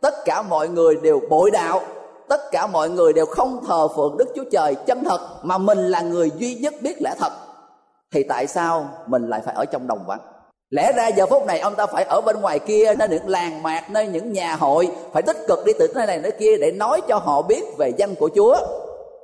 tất 0.00 0.14
cả 0.24 0.42
mọi 0.42 0.68
người 0.68 0.96
đều 0.96 1.20
bội 1.28 1.50
đạo, 1.50 1.80
tất 2.28 2.40
cả 2.52 2.66
mọi 2.66 2.90
người 2.90 3.12
đều 3.12 3.26
không 3.26 3.64
thờ 3.66 3.88
phượng 3.88 4.16
đức 4.18 4.28
chúa 4.36 4.44
trời 4.52 4.74
chân 4.74 5.04
thật 5.04 5.20
mà 5.42 5.58
mình 5.58 5.78
là 5.78 6.00
người 6.00 6.30
duy 6.36 6.54
nhất 6.54 6.74
biết 6.80 7.02
lẽ 7.02 7.14
thật, 7.18 7.32
thì 8.12 8.22
tại 8.22 8.46
sao 8.46 8.88
mình 9.06 9.28
lại 9.28 9.40
phải 9.44 9.54
ở 9.54 9.64
trong 9.64 9.86
đồng 9.86 10.04
vắng? 10.06 10.20
Lẽ 10.70 10.92
ra 10.92 11.08
giờ 11.08 11.26
phút 11.26 11.46
này 11.46 11.60
ông 11.60 11.74
ta 11.74 11.86
phải 11.86 12.04
ở 12.04 12.20
bên 12.20 12.40
ngoài 12.40 12.58
kia, 12.58 12.94
nơi 12.98 13.08
những 13.08 13.28
làng 13.28 13.62
mạc, 13.62 13.90
nơi 13.90 14.06
những 14.06 14.32
nhà 14.32 14.56
hội, 14.56 14.88
phải 15.12 15.22
tích 15.22 15.36
cực 15.48 15.64
đi 15.64 15.72
từ 15.78 15.88
nơi 15.94 16.06
này 16.06 16.18
nơi 16.18 16.32
kia 16.32 16.56
để 16.60 16.72
nói 16.72 17.00
cho 17.08 17.18
họ 17.18 17.42
biết 17.42 17.64
về 17.78 17.92
danh 17.96 18.14
của 18.14 18.30
chúa 18.34 18.56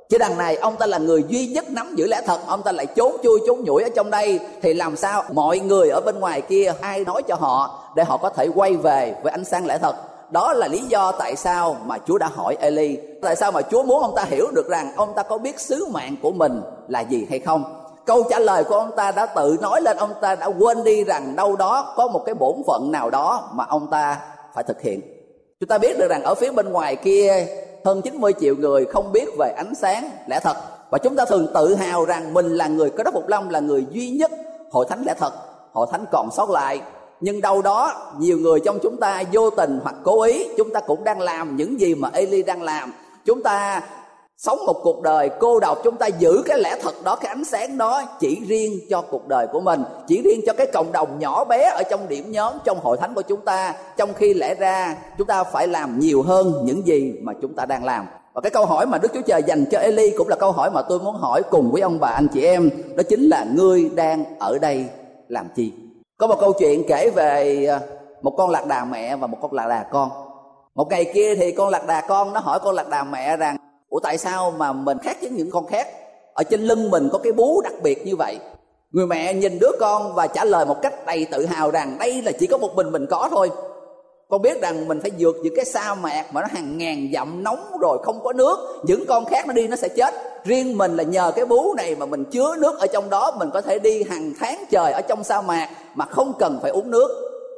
chứ 0.09 0.17
đằng 0.17 0.37
này, 0.37 0.55
ông 0.55 0.75
ta 0.75 0.85
là 0.85 0.97
người 0.97 1.23
duy 1.27 1.47
nhất 1.47 1.69
nắm 1.69 1.95
giữ 1.95 2.07
lẽ 2.07 2.21
thật. 2.25 2.39
Ông 2.47 2.63
ta 2.63 2.71
lại 2.71 2.85
trốn 2.85 3.15
chui 3.23 3.39
trốn 3.47 3.63
nhủi 3.63 3.83
ở 3.83 3.89
trong 3.95 4.09
đây. 4.09 4.39
Thì 4.61 4.73
làm 4.73 4.95
sao 4.95 5.23
mọi 5.31 5.59
người 5.59 5.89
ở 5.89 6.01
bên 6.01 6.19
ngoài 6.19 6.41
kia, 6.41 6.73
ai 6.81 7.05
nói 7.05 7.21
cho 7.27 7.35
họ 7.35 7.83
để 7.95 8.03
họ 8.03 8.17
có 8.17 8.29
thể 8.29 8.47
quay 8.55 8.75
về 8.75 9.15
với 9.23 9.31
ánh 9.31 9.45
sáng 9.45 9.65
lẽ 9.65 9.77
thật? 9.77 9.95
Đó 10.31 10.53
là 10.53 10.67
lý 10.67 10.79
do 10.79 11.11
tại 11.11 11.35
sao 11.35 11.77
mà 11.85 11.97
Chúa 12.07 12.17
đã 12.17 12.29
hỏi 12.35 12.57
Eli. 12.59 12.97
Tại 13.21 13.35
sao 13.35 13.51
mà 13.51 13.61
Chúa 13.61 13.83
muốn 13.83 14.01
ông 14.01 14.15
ta 14.15 14.23
hiểu 14.23 14.47
được 14.51 14.67
rằng 14.69 14.91
ông 14.95 15.13
ta 15.15 15.23
có 15.23 15.37
biết 15.37 15.59
sứ 15.59 15.85
mạng 15.85 16.15
của 16.21 16.31
mình 16.31 16.61
là 16.87 16.99
gì 16.99 17.27
hay 17.29 17.39
không? 17.39 17.63
Câu 18.05 18.23
trả 18.29 18.39
lời 18.39 18.63
của 18.63 18.75
ông 18.75 18.91
ta 18.95 19.11
đã 19.11 19.25
tự 19.25 19.57
nói 19.61 19.81
lên. 19.81 19.97
Ông 19.97 20.13
ta 20.21 20.35
đã 20.35 20.45
quên 20.45 20.83
đi 20.83 21.03
rằng 21.03 21.35
đâu 21.35 21.55
đó 21.55 21.93
có 21.95 22.07
một 22.07 22.23
cái 22.25 22.35
bổn 22.35 22.55
phận 22.67 22.91
nào 22.91 23.09
đó 23.09 23.49
mà 23.53 23.65
ông 23.69 23.87
ta 23.91 24.19
phải 24.55 24.63
thực 24.63 24.81
hiện. 24.81 25.01
Chúng 25.59 25.67
ta 25.67 25.77
biết 25.77 25.97
được 25.99 26.07
rằng 26.09 26.23
ở 26.23 26.35
phía 26.35 26.51
bên 26.51 26.69
ngoài 26.69 26.95
kia 26.95 27.47
hơn 27.85 28.01
90 28.01 28.33
triệu 28.39 28.55
người 28.55 28.85
không 28.85 29.11
biết 29.11 29.29
về 29.37 29.53
ánh 29.57 29.75
sáng, 29.75 30.09
lẽ 30.27 30.39
thật. 30.43 30.57
Và 30.89 30.97
chúng 30.97 31.15
ta 31.15 31.25
thường 31.25 31.47
tự 31.53 31.75
hào 31.75 32.05
rằng 32.05 32.33
mình 32.33 32.55
là 32.55 32.67
người 32.67 32.89
có 32.89 33.03
đất 33.03 33.13
phục 33.13 33.27
long 33.27 33.49
là 33.49 33.59
người 33.59 33.85
duy 33.91 34.09
nhất 34.09 34.31
hội 34.71 34.85
thánh 34.89 35.03
lẽ 35.05 35.13
thật, 35.19 35.33
hội 35.73 35.87
thánh 35.91 36.05
còn 36.11 36.29
sót 36.31 36.49
lại. 36.49 36.81
Nhưng 37.21 37.41
đâu 37.41 37.61
đó, 37.61 38.11
nhiều 38.19 38.37
người 38.37 38.59
trong 38.65 38.79
chúng 38.83 38.97
ta 38.97 39.23
vô 39.31 39.49
tình 39.49 39.79
hoặc 39.83 39.95
cố 40.03 40.21
ý, 40.21 40.47
chúng 40.57 40.73
ta 40.73 40.79
cũng 40.79 41.03
đang 41.03 41.21
làm 41.21 41.55
những 41.55 41.79
gì 41.79 41.95
mà 41.95 42.09
Eli 42.13 42.43
đang 42.43 42.63
làm. 42.63 42.93
Chúng 43.25 43.43
ta 43.43 43.81
sống 44.39 44.59
một 44.65 44.79
cuộc 44.83 45.01
đời, 45.01 45.29
cô 45.39 45.59
độc 45.59 45.77
chúng 45.83 45.95
ta 45.95 46.07
giữ 46.07 46.41
cái 46.45 46.59
lẽ 46.59 46.77
thật 46.81 47.03
đó, 47.03 47.15
cái 47.15 47.29
ánh 47.29 47.45
sáng 47.45 47.77
đó, 47.77 48.01
chỉ 48.19 48.41
riêng 48.47 48.79
cho 48.89 49.01
cuộc 49.01 49.27
đời 49.27 49.47
của 49.51 49.59
mình, 49.59 49.83
chỉ 50.07 50.21
riêng 50.21 50.41
cho 50.45 50.53
cái 50.53 50.67
cộng 50.73 50.91
đồng 50.91 51.19
nhỏ 51.19 51.43
bé 51.43 51.71
ở 51.75 51.83
trong 51.89 52.07
điểm 52.07 52.31
nhóm, 52.31 52.53
trong 52.63 52.79
hội 52.79 52.97
thánh 52.97 53.13
của 53.13 53.21
chúng 53.21 53.41
ta. 53.41 53.75
Trong 53.97 54.13
khi 54.13 54.33
lẽ 54.33 54.55
ra, 54.55 54.95
chúng 55.17 55.27
ta 55.27 55.43
phải 55.43 55.67
làm 55.67 55.99
nhiều 55.99 56.21
hơn 56.21 56.53
những 56.63 56.87
gì 56.87 57.13
mà 57.21 57.33
chúng 57.41 57.53
ta 57.53 57.65
đang 57.65 57.85
làm. 57.85 58.07
Và 58.33 58.41
cái 58.41 58.49
câu 58.49 58.65
hỏi 58.65 58.85
mà 58.85 58.97
Đức 58.97 59.11
Chúa 59.13 59.21
Trời 59.21 59.43
dành 59.43 59.65
cho 59.71 59.79
Eli 59.79 60.11
cũng 60.17 60.27
là 60.27 60.35
câu 60.35 60.51
hỏi 60.51 60.71
mà 60.71 60.81
tôi 60.81 60.99
muốn 60.99 61.15
hỏi 61.15 61.41
cùng 61.49 61.71
với 61.71 61.81
ông 61.81 61.99
bà, 61.99 62.09
anh 62.09 62.27
chị 62.33 62.45
em, 62.45 62.69
đó 62.95 63.03
chính 63.09 63.21
là 63.21 63.45
ngươi 63.55 63.89
đang 63.95 64.23
ở 64.39 64.57
đây 64.61 64.85
làm 65.27 65.47
chi? 65.55 65.73
Có 66.17 66.27
một 66.27 66.37
câu 66.39 66.53
chuyện 66.53 66.83
kể 66.87 67.09
về 67.15 67.65
à, 67.65 67.79
một 68.21 68.33
con 68.37 68.49
lạc 68.49 68.67
đà 68.67 68.85
mẹ 68.85 69.15
và 69.15 69.27
một 69.27 69.37
con 69.41 69.53
lạc 69.53 69.67
đà 69.67 69.85
con. 69.91 70.09
Một 70.75 70.87
ngày 70.89 71.05
kia 71.13 71.35
thì 71.35 71.51
con 71.51 71.69
lạc 71.69 71.87
đà 71.87 72.01
con 72.01 72.33
nó 72.33 72.39
hỏi 72.39 72.59
con 72.63 72.75
lạc 72.75 72.89
đà 72.89 73.03
mẹ 73.03 73.37
rằng 73.37 73.57
ủa, 73.89 73.99
tại 73.99 74.17
sao 74.17 74.53
mà 74.57 74.73
mình 74.73 74.97
khác 75.03 75.17
với 75.21 75.29
những 75.29 75.51
con 75.51 75.67
khác? 75.67 75.87
Ở 76.33 76.43
trên 76.43 76.61
lưng 76.61 76.91
mình 76.91 77.09
có 77.11 77.17
cái 77.17 77.33
bú 77.33 77.61
đặc 77.61 77.73
biệt 77.83 78.05
như 78.05 78.15
vậy. 78.15 78.37
Người 78.91 79.07
mẹ 79.07 79.33
nhìn 79.33 79.59
đứa 79.59 79.71
con 79.79 80.13
và 80.13 80.27
trả 80.27 80.45
lời 80.45 80.65
một 80.65 80.81
cách 80.81 81.05
đầy 81.05 81.27
tự 81.31 81.45
hào 81.45 81.71
rằng 81.71 81.97
đây 81.99 82.21
là 82.21 82.31
chỉ 82.31 82.47
có 82.47 82.57
một 82.57 82.75
mình 82.75 82.91
mình 82.91 83.05
có 83.09 83.27
thôi. 83.31 83.51
Con 84.29 84.41
biết 84.41 84.61
rằng 84.61 84.87
mình 84.87 84.99
phải 85.01 85.11
vượt 85.19 85.35
những 85.43 85.55
cái 85.55 85.65
sa 85.65 85.95
mạc 85.95 86.25
mà 86.31 86.41
nó 86.41 86.47
hàng 86.51 86.77
ngàn 86.77 87.09
dặm 87.13 87.43
nóng 87.43 87.77
rồi 87.81 87.97
không 88.03 88.19
có 88.23 88.33
nước. 88.33 88.59
Những 88.83 89.05
con 89.07 89.25
khác 89.25 89.47
nó 89.47 89.53
đi 89.53 89.67
nó 89.67 89.75
sẽ 89.75 89.87
chết. 89.87 90.13
Riêng 90.43 90.77
mình 90.77 90.95
là 90.95 91.03
nhờ 91.03 91.31
cái 91.35 91.45
bú 91.45 91.73
này 91.73 91.95
mà 91.95 92.05
mình 92.05 92.25
chứa 92.25 92.55
nước 92.59 92.79
ở 92.79 92.87
trong 92.87 93.09
đó. 93.09 93.31
Mình 93.39 93.49
có 93.53 93.61
thể 93.61 93.79
đi 93.79 94.03
hàng 94.03 94.33
tháng 94.39 94.63
trời 94.71 94.91
ở 94.91 95.01
trong 95.01 95.23
sa 95.23 95.41
mạc 95.41 95.69
mà 95.95 96.05
không 96.05 96.33
cần 96.39 96.59
phải 96.61 96.71
uống 96.71 96.91
nước. 96.91 97.09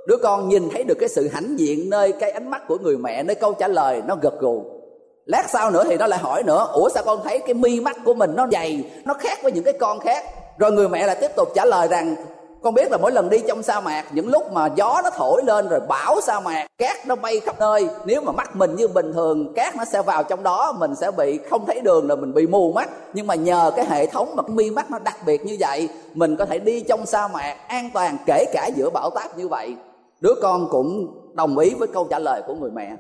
Đứa 0.08 0.18
con 0.24 0.50
nhìn 0.50 0.70
thấy 0.70 0.84
được 0.84 0.98
cái 1.00 1.10
sự 1.10 1.28
hãnh 1.34 1.60
diện 1.60 1.90
nơi 1.90 2.12
cái 2.12 2.32
ánh 2.32 2.50
mắt 2.50 2.68
của 2.68 2.78
người 2.78 2.98
mẹ, 2.98 3.24
nơi 3.24 3.36
câu 3.36 3.54
trả 3.54 3.68
lời 3.68 4.02
nó 4.08 4.16
gật 4.22 4.40
gù 4.40 4.81
lát 5.26 5.50
sau 5.50 5.72
nữa 5.72 5.84
thì 5.90 5.98
nó 5.98 6.08
lại 6.08 6.20
hỏi 6.20 6.44
nữa, 6.44 6.68
ủa 6.74 6.90
sao 6.90 7.04
con 7.06 7.20
thấy 7.24 7.40
cái 7.40 7.54
mi 7.54 7.80
mắt 7.80 7.98
của 8.06 8.14
mình 8.14 8.36
nó 8.36 8.48
dày, 8.52 8.84
nó 9.06 9.14
khác 9.14 9.40
với 9.44 9.52
những 9.52 9.64
cái 9.64 9.74
con 9.80 10.00
khác? 10.00 10.26
Rồi 10.58 10.72
người 10.72 10.90
mẹ 10.90 11.08
lại 11.08 11.18
tiếp 11.22 11.32
tục 11.36 11.50
trả 11.56 11.66
lời 11.66 11.88
rằng, 11.88 12.16
con 12.64 12.74
biết 12.74 12.92
là 12.92 12.98
mỗi 12.98 13.12
lần 13.12 13.30
đi 13.30 13.38
trong 13.48 13.64
sa 13.64 13.80
mạc, 13.80 14.06
những 14.12 14.28
lúc 14.28 14.52
mà 14.52 14.70
gió 14.76 15.02
nó 15.04 15.10
thổi 15.10 15.42
lên 15.46 15.70
rồi 15.70 15.80
bão 15.80 16.22
sa 16.22 16.40
mạc, 16.40 16.68
cát 16.78 17.08
nó 17.08 17.16
bay 17.16 17.40
khắp 17.40 17.60
nơi, 17.60 17.88
nếu 18.06 18.22
mà 18.22 18.32
mắt 18.32 18.56
mình 18.56 18.76
như 18.76 18.88
bình 18.88 19.14
thường, 19.14 19.54
cát 19.54 19.76
nó 19.76 19.86
sẽ 19.86 20.02
vào 20.02 20.24
trong 20.24 20.44
đó, 20.44 20.76
mình 20.78 20.96
sẽ 20.96 21.12
bị, 21.12 21.40
không 21.50 21.66
thấy 21.66 21.82
đường 21.82 22.10
là 22.10 22.16
mình 22.16 22.34
bị 22.34 22.48
mù 22.48 22.72
mắt. 22.74 22.90
Nhưng 23.14 23.28
mà 23.28 23.36
nhờ 23.36 23.72
cái 23.76 23.86
hệ 23.86 24.06
thống 24.06 24.36
mà 24.36 24.44
mi 24.48 24.70
mắt 24.70 24.92
nó 24.92 25.00
đặc 25.00 25.18
biệt 25.26 25.46
như 25.46 25.58
vậy, 25.60 25.90
mình 26.14 26.36
có 26.36 26.46
thể 26.46 26.60
đi 26.60 26.82
trong 26.82 27.06
sa 27.06 27.28
mạc 27.28 27.56
an 27.68 27.90
toàn 27.94 28.18
kể 28.26 28.46
cả 28.54 28.70
giữa 28.76 28.90
bão 28.90 29.10
táp 29.10 29.38
như 29.38 29.48
vậy. 29.48 29.76
Đứa 30.22 30.34
con 30.42 30.68
cũng 30.72 31.08
đồng 31.34 31.58
ý 31.58 31.74
với 31.74 31.88
câu 31.88 32.08
trả 32.10 32.20
lời 32.20 32.42
của 32.48 32.54
người 32.54 32.72
mẹ 32.72 32.92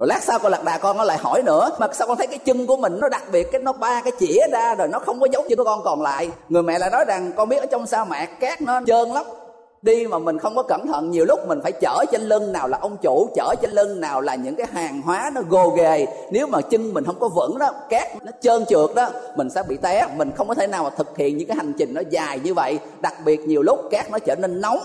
rồi 0.00 0.08
lát 0.08 0.22
sau 0.22 0.38
con 0.38 0.52
lạc 0.52 0.64
đà 0.64 0.78
con 0.78 0.96
nó 0.96 1.04
lại 1.04 1.18
hỏi 1.18 1.42
nữa, 1.42 1.70
mà 1.78 1.86
sao 1.92 2.08
con 2.08 2.16
thấy 2.16 2.26
cái 2.26 2.38
chân 2.38 2.66
của 2.66 2.76
mình 2.76 2.98
nó 3.00 3.08
đặc 3.08 3.22
biệt, 3.32 3.48
cái 3.52 3.60
nó 3.60 3.72
ba 3.72 4.02
cái 4.04 4.12
chĩa 4.20 4.40
ra 4.52 4.74
rồi 4.74 4.88
nó 4.88 4.98
không 4.98 5.20
có 5.20 5.26
giống 5.32 5.46
như 5.46 5.56
con 5.56 5.82
còn 5.84 6.02
lại? 6.02 6.30
Người 6.48 6.62
mẹ 6.62 6.78
lại 6.78 6.90
nói 6.90 7.04
rằng, 7.04 7.32
con 7.36 7.48
biết 7.48 7.56
ở 7.56 7.66
trong 7.66 7.86
sa 7.86 8.04
mạc 8.04 8.26
cát 8.40 8.62
nó 8.62 8.80
trơn 8.86 9.08
lắm. 9.08 9.24
Đi 9.82 10.06
mà 10.06 10.18
mình 10.18 10.38
không 10.38 10.56
có 10.56 10.62
cẩn 10.62 10.86
thận, 10.86 11.10
nhiều 11.10 11.24
lúc 11.24 11.48
mình 11.48 11.60
phải 11.62 11.72
chở 11.72 12.04
trên 12.12 12.20
lưng 12.20 12.52
nào 12.52 12.68
là 12.68 12.78
ông 12.80 12.96
chủ, 12.96 13.28
chở 13.34 13.54
trên 13.62 13.70
lưng 13.70 14.00
nào 14.00 14.20
là 14.20 14.34
những 14.34 14.56
cái 14.56 14.66
hàng 14.72 15.02
hóa 15.02 15.30
nó 15.34 15.40
gồ 15.48 15.68
ghề. 15.68 16.06
Nếu 16.30 16.46
mà 16.46 16.60
chân 16.60 16.94
mình 16.94 17.04
không 17.04 17.20
có 17.20 17.28
vững 17.28 17.58
đó, 17.58 17.70
cát 17.88 18.24
nó 18.24 18.32
trơn 18.40 18.66
trượt 18.66 18.94
đó, 18.94 19.08
mình 19.36 19.50
sẽ 19.50 19.62
bị 19.62 19.76
té. 19.76 20.06
Mình 20.16 20.30
không 20.36 20.48
có 20.48 20.54
thể 20.54 20.66
nào 20.66 20.84
mà 20.84 20.90
thực 20.90 21.16
hiện 21.16 21.36
những 21.36 21.48
cái 21.48 21.56
hành 21.56 21.72
trình 21.78 21.94
nó 21.94 22.02
dài 22.10 22.40
như 22.44 22.54
vậy. 22.54 22.78
Đặc 23.00 23.14
biệt 23.24 23.40
nhiều 23.40 23.62
lúc 23.62 23.78
cát 23.90 24.10
nó 24.10 24.18
trở 24.18 24.34
nên 24.34 24.60
nóng 24.60 24.78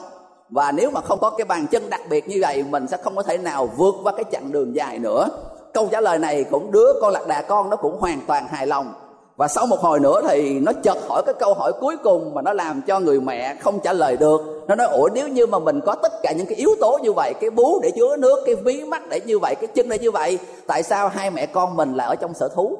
và 0.49 0.71
nếu 0.71 0.91
mà 0.91 1.01
không 1.01 1.19
có 1.19 1.29
cái 1.29 1.45
bàn 1.45 1.67
chân 1.71 1.89
đặc 1.89 2.01
biệt 2.09 2.27
như 2.27 2.37
vậy, 2.41 2.63
mình 2.69 2.87
sẽ 2.87 2.97
không 2.97 3.15
có 3.15 3.23
thể 3.23 3.37
nào 3.37 3.69
vượt 3.77 3.95
qua 4.03 4.11
cái 4.11 4.23
chặng 4.31 4.51
đường 4.51 4.75
dài 4.75 4.99
nữa. 4.99 5.27
Câu 5.73 5.87
trả 5.91 6.01
lời 6.01 6.17
này 6.17 6.43
cũng 6.43 6.71
đứa 6.71 6.93
con 7.01 7.13
lạc 7.13 7.27
đà 7.27 7.41
con 7.41 7.69
nó 7.69 7.75
cũng 7.75 7.99
hoàn 7.99 8.19
toàn 8.27 8.47
hài 8.47 8.67
lòng. 8.67 8.93
Và 9.37 9.47
sau 9.47 9.65
một 9.65 9.79
hồi 9.79 9.99
nữa 9.99 10.21
thì 10.29 10.59
nó 10.59 10.71
chợt 10.83 10.97
hỏi 11.09 11.23
cái 11.25 11.35
câu 11.39 11.53
hỏi 11.53 11.71
cuối 11.79 11.97
cùng 12.03 12.33
mà 12.33 12.41
nó 12.41 12.53
làm 12.53 12.81
cho 12.81 12.99
người 12.99 13.21
mẹ 13.21 13.55
không 13.55 13.79
trả 13.79 13.93
lời 13.93 14.17
được. 14.17 14.41
Nó 14.67 14.75
nói, 14.75 14.87
ủa, 14.87 15.09
nếu 15.13 15.27
như 15.27 15.45
mà 15.45 15.59
mình 15.59 15.81
có 15.85 15.95
tất 15.95 16.11
cả 16.23 16.31
những 16.31 16.47
cái 16.47 16.57
yếu 16.57 16.69
tố 16.79 16.97
như 17.01 17.13
vậy, 17.13 17.33
cái 17.41 17.49
bú 17.49 17.79
để 17.83 17.91
chứa 17.91 18.17
nước, 18.17 18.39
cái 18.45 18.55
ví 18.55 18.83
mắt 18.83 19.01
để 19.09 19.19
như 19.25 19.39
vậy, 19.39 19.55
cái 19.55 19.67
chân 19.67 19.89
để 19.89 19.99
như 19.99 20.11
vậy, 20.11 20.39
tại 20.67 20.83
sao 20.83 21.07
hai 21.07 21.31
mẹ 21.31 21.45
con 21.45 21.75
mình 21.75 21.93
là 21.93 22.05
ở 22.05 22.15
trong 22.15 22.33
sở 22.33 22.47
thú? 22.55 22.77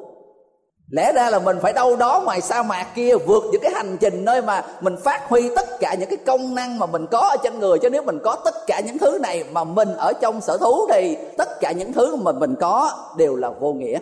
Lẽ 0.90 1.12
ra 1.12 1.30
là 1.30 1.38
mình 1.38 1.58
phải 1.62 1.72
đâu 1.72 1.96
đó 1.96 2.22
ngoài 2.24 2.40
sa 2.40 2.62
mạc 2.62 2.86
kia 2.94 3.16
vượt 3.16 3.44
những 3.52 3.60
cái 3.60 3.72
hành 3.74 3.96
trình 4.00 4.24
nơi 4.24 4.42
mà 4.42 4.64
mình 4.80 4.96
phát 5.04 5.28
huy 5.28 5.50
tất 5.56 5.80
cả 5.80 5.94
những 5.94 6.08
cái 6.08 6.18
công 6.26 6.54
năng 6.54 6.78
mà 6.78 6.86
mình 6.86 7.06
có 7.06 7.18
ở 7.18 7.36
trên 7.42 7.58
người. 7.60 7.78
Chứ 7.78 7.90
nếu 7.90 8.02
mình 8.02 8.18
có 8.24 8.36
tất 8.44 8.54
cả 8.66 8.80
những 8.86 8.98
thứ 8.98 9.18
này 9.22 9.44
mà 9.52 9.64
mình 9.64 9.96
ở 9.96 10.12
trong 10.12 10.40
sở 10.40 10.58
thú 10.58 10.86
thì 10.92 11.16
tất 11.38 11.60
cả 11.60 11.72
những 11.72 11.92
thứ 11.92 12.16
mà 12.16 12.32
mình 12.32 12.54
có 12.60 12.90
đều 13.16 13.36
là 13.36 13.50
vô 13.50 13.72
nghĩa. 13.72 13.98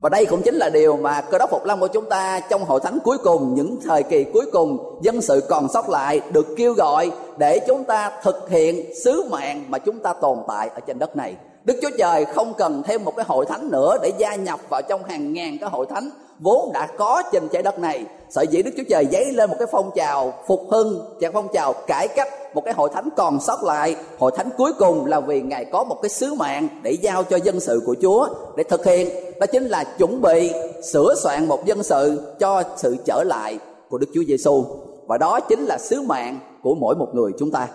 Và 0.00 0.08
đây 0.08 0.26
cũng 0.26 0.42
chính 0.42 0.54
là 0.54 0.70
điều 0.70 0.96
mà 0.96 1.20
cơ 1.20 1.38
đốc 1.38 1.50
phục 1.50 1.64
lâm 1.64 1.80
của 1.80 1.88
chúng 1.88 2.08
ta 2.08 2.40
trong 2.40 2.64
hội 2.64 2.80
thánh 2.80 2.98
cuối 3.04 3.18
cùng, 3.18 3.54
những 3.54 3.76
thời 3.84 4.02
kỳ 4.02 4.24
cuối 4.24 4.46
cùng, 4.52 4.98
dân 5.02 5.20
sự 5.20 5.42
còn 5.48 5.68
sót 5.68 5.88
lại 5.88 6.20
được 6.32 6.46
kêu 6.56 6.72
gọi 6.72 7.10
để 7.38 7.58
chúng 7.58 7.84
ta 7.84 8.12
thực 8.22 8.50
hiện 8.50 8.94
sứ 9.04 9.24
mạng 9.30 9.64
mà 9.68 9.78
chúng 9.78 9.98
ta 9.98 10.12
tồn 10.12 10.38
tại 10.48 10.70
ở 10.74 10.80
trên 10.80 10.98
đất 10.98 11.16
này. 11.16 11.34
Đức 11.64 11.76
Chúa 11.82 11.90
Trời 11.98 12.24
không 12.24 12.54
cần 12.58 12.82
thêm 12.82 13.04
một 13.04 13.16
cái 13.16 13.24
hội 13.28 13.46
thánh 13.46 13.70
nữa 13.70 13.96
để 14.02 14.12
gia 14.18 14.34
nhập 14.34 14.60
vào 14.70 14.82
trong 14.88 15.04
hàng 15.04 15.32
ngàn 15.32 15.58
cái 15.60 15.70
hội 15.70 15.86
thánh 15.90 16.10
vốn 16.38 16.72
đã 16.72 16.88
có 16.98 17.22
trên 17.32 17.48
trái 17.48 17.62
đất 17.62 17.78
này. 17.78 18.04
Sở 18.30 18.42
dĩ 18.42 18.62
Đức 18.62 18.70
Chúa 18.76 18.82
Trời 18.88 19.06
dấy 19.12 19.32
lên 19.32 19.50
một 19.50 19.56
cái 19.58 19.68
phong 19.72 19.90
trào 19.94 20.32
phục 20.46 20.60
hưng, 20.70 21.16
và 21.20 21.30
phong 21.32 21.48
trào 21.52 21.72
cải 21.72 22.08
cách, 22.08 22.28
một 22.54 22.64
cái 22.64 22.74
hội 22.74 22.90
thánh 22.94 23.08
còn 23.16 23.40
sót 23.40 23.64
lại. 23.64 23.96
Hội 24.18 24.32
thánh 24.36 24.48
cuối 24.56 24.72
cùng 24.78 25.06
là 25.06 25.20
vì 25.20 25.40
Ngài 25.40 25.64
có 25.64 25.84
một 25.84 25.96
cái 26.02 26.08
sứ 26.08 26.34
mạng 26.34 26.68
để 26.82 26.92
giao 26.92 27.24
cho 27.24 27.36
dân 27.36 27.60
sự 27.60 27.82
của 27.86 27.96
Chúa 28.02 28.28
để 28.56 28.64
thực 28.64 28.84
hiện. 28.84 29.08
Đó 29.40 29.46
chính 29.46 29.64
là 29.64 29.84
chuẩn 29.84 30.20
bị 30.20 30.52
sửa 30.92 31.14
soạn 31.22 31.48
một 31.48 31.64
dân 31.64 31.82
sự 31.82 32.34
cho 32.38 32.62
sự 32.76 32.96
trở 33.04 33.24
lại 33.24 33.58
của 33.88 33.98
Đức 33.98 34.06
Chúa 34.14 34.22
Giêsu 34.28 34.64
và 35.06 35.18
đó 35.18 35.40
chính 35.40 35.64
là 35.64 35.78
sứ 35.78 36.02
mạng 36.02 36.38
của 36.62 36.74
mỗi 36.74 36.94
một 36.94 37.08
người 37.14 37.32
chúng 37.38 37.50
ta 37.50 37.68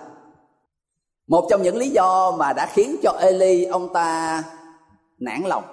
một 1.27 1.47
trong 1.49 1.61
những 1.61 1.77
lý 1.77 1.89
do 1.89 2.31
mà 2.31 2.53
đã 2.53 2.65
khiến 2.73 2.95
cho 3.03 3.11
Eli, 3.21 3.65
ông 3.65 3.93
ta 3.93 4.43
nản 5.19 5.41
lòng. 5.45 5.63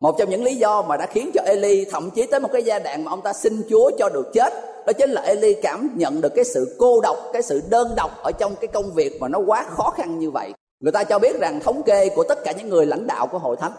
Một 0.00 0.18
trong 0.18 0.30
những 0.30 0.44
lý 0.44 0.54
do 0.54 0.82
mà 0.82 0.96
đã 0.96 1.06
khiến 1.06 1.30
cho 1.34 1.42
Eli, 1.46 1.84
thậm 1.84 2.10
chí 2.10 2.26
tới 2.26 2.40
một 2.40 2.48
cái 2.52 2.62
giai 2.62 2.80
đoạn 2.80 3.04
mà 3.04 3.10
ông 3.10 3.22
ta 3.22 3.32
xin 3.32 3.62
Chúa 3.70 3.90
cho 3.98 4.08
được 4.08 4.32
chết, 4.32 4.52
đó 4.86 4.92
chính 4.92 5.10
là 5.10 5.22
Eli 5.22 5.54
cảm 5.54 5.90
nhận 5.94 6.20
được 6.20 6.32
cái 6.34 6.44
sự 6.44 6.76
cô 6.78 7.00
độc, 7.00 7.16
cái 7.32 7.42
sự 7.42 7.62
đơn 7.68 7.94
độc 7.96 8.10
ở 8.22 8.32
trong 8.32 8.54
cái 8.56 8.68
công 8.68 8.92
việc 8.92 9.20
mà 9.20 9.28
nó 9.28 9.38
quá 9.38 9.64
khó 9.68 9.90
khăn 9.90 10.18
như 10.18 10.30
vậy. 10.30 10.52
Người 10.80 10.92
ta 10.92 11.04
cho 11.04 11.18
biết 11.18 11.40
rằng 11.40 11.60
thống 11.60 11.82
kê 11.82 12.08
của 12.08 12.24
tất 12.28 12.38
cả 12.44 12.52
những 12.52 12.68
người 12.68 12.86
lãnh 12.86 13.06
đạo 13.06 13.26
của 13.26 13.38
hội 13.38 13.56
thánh, 13.56 13.72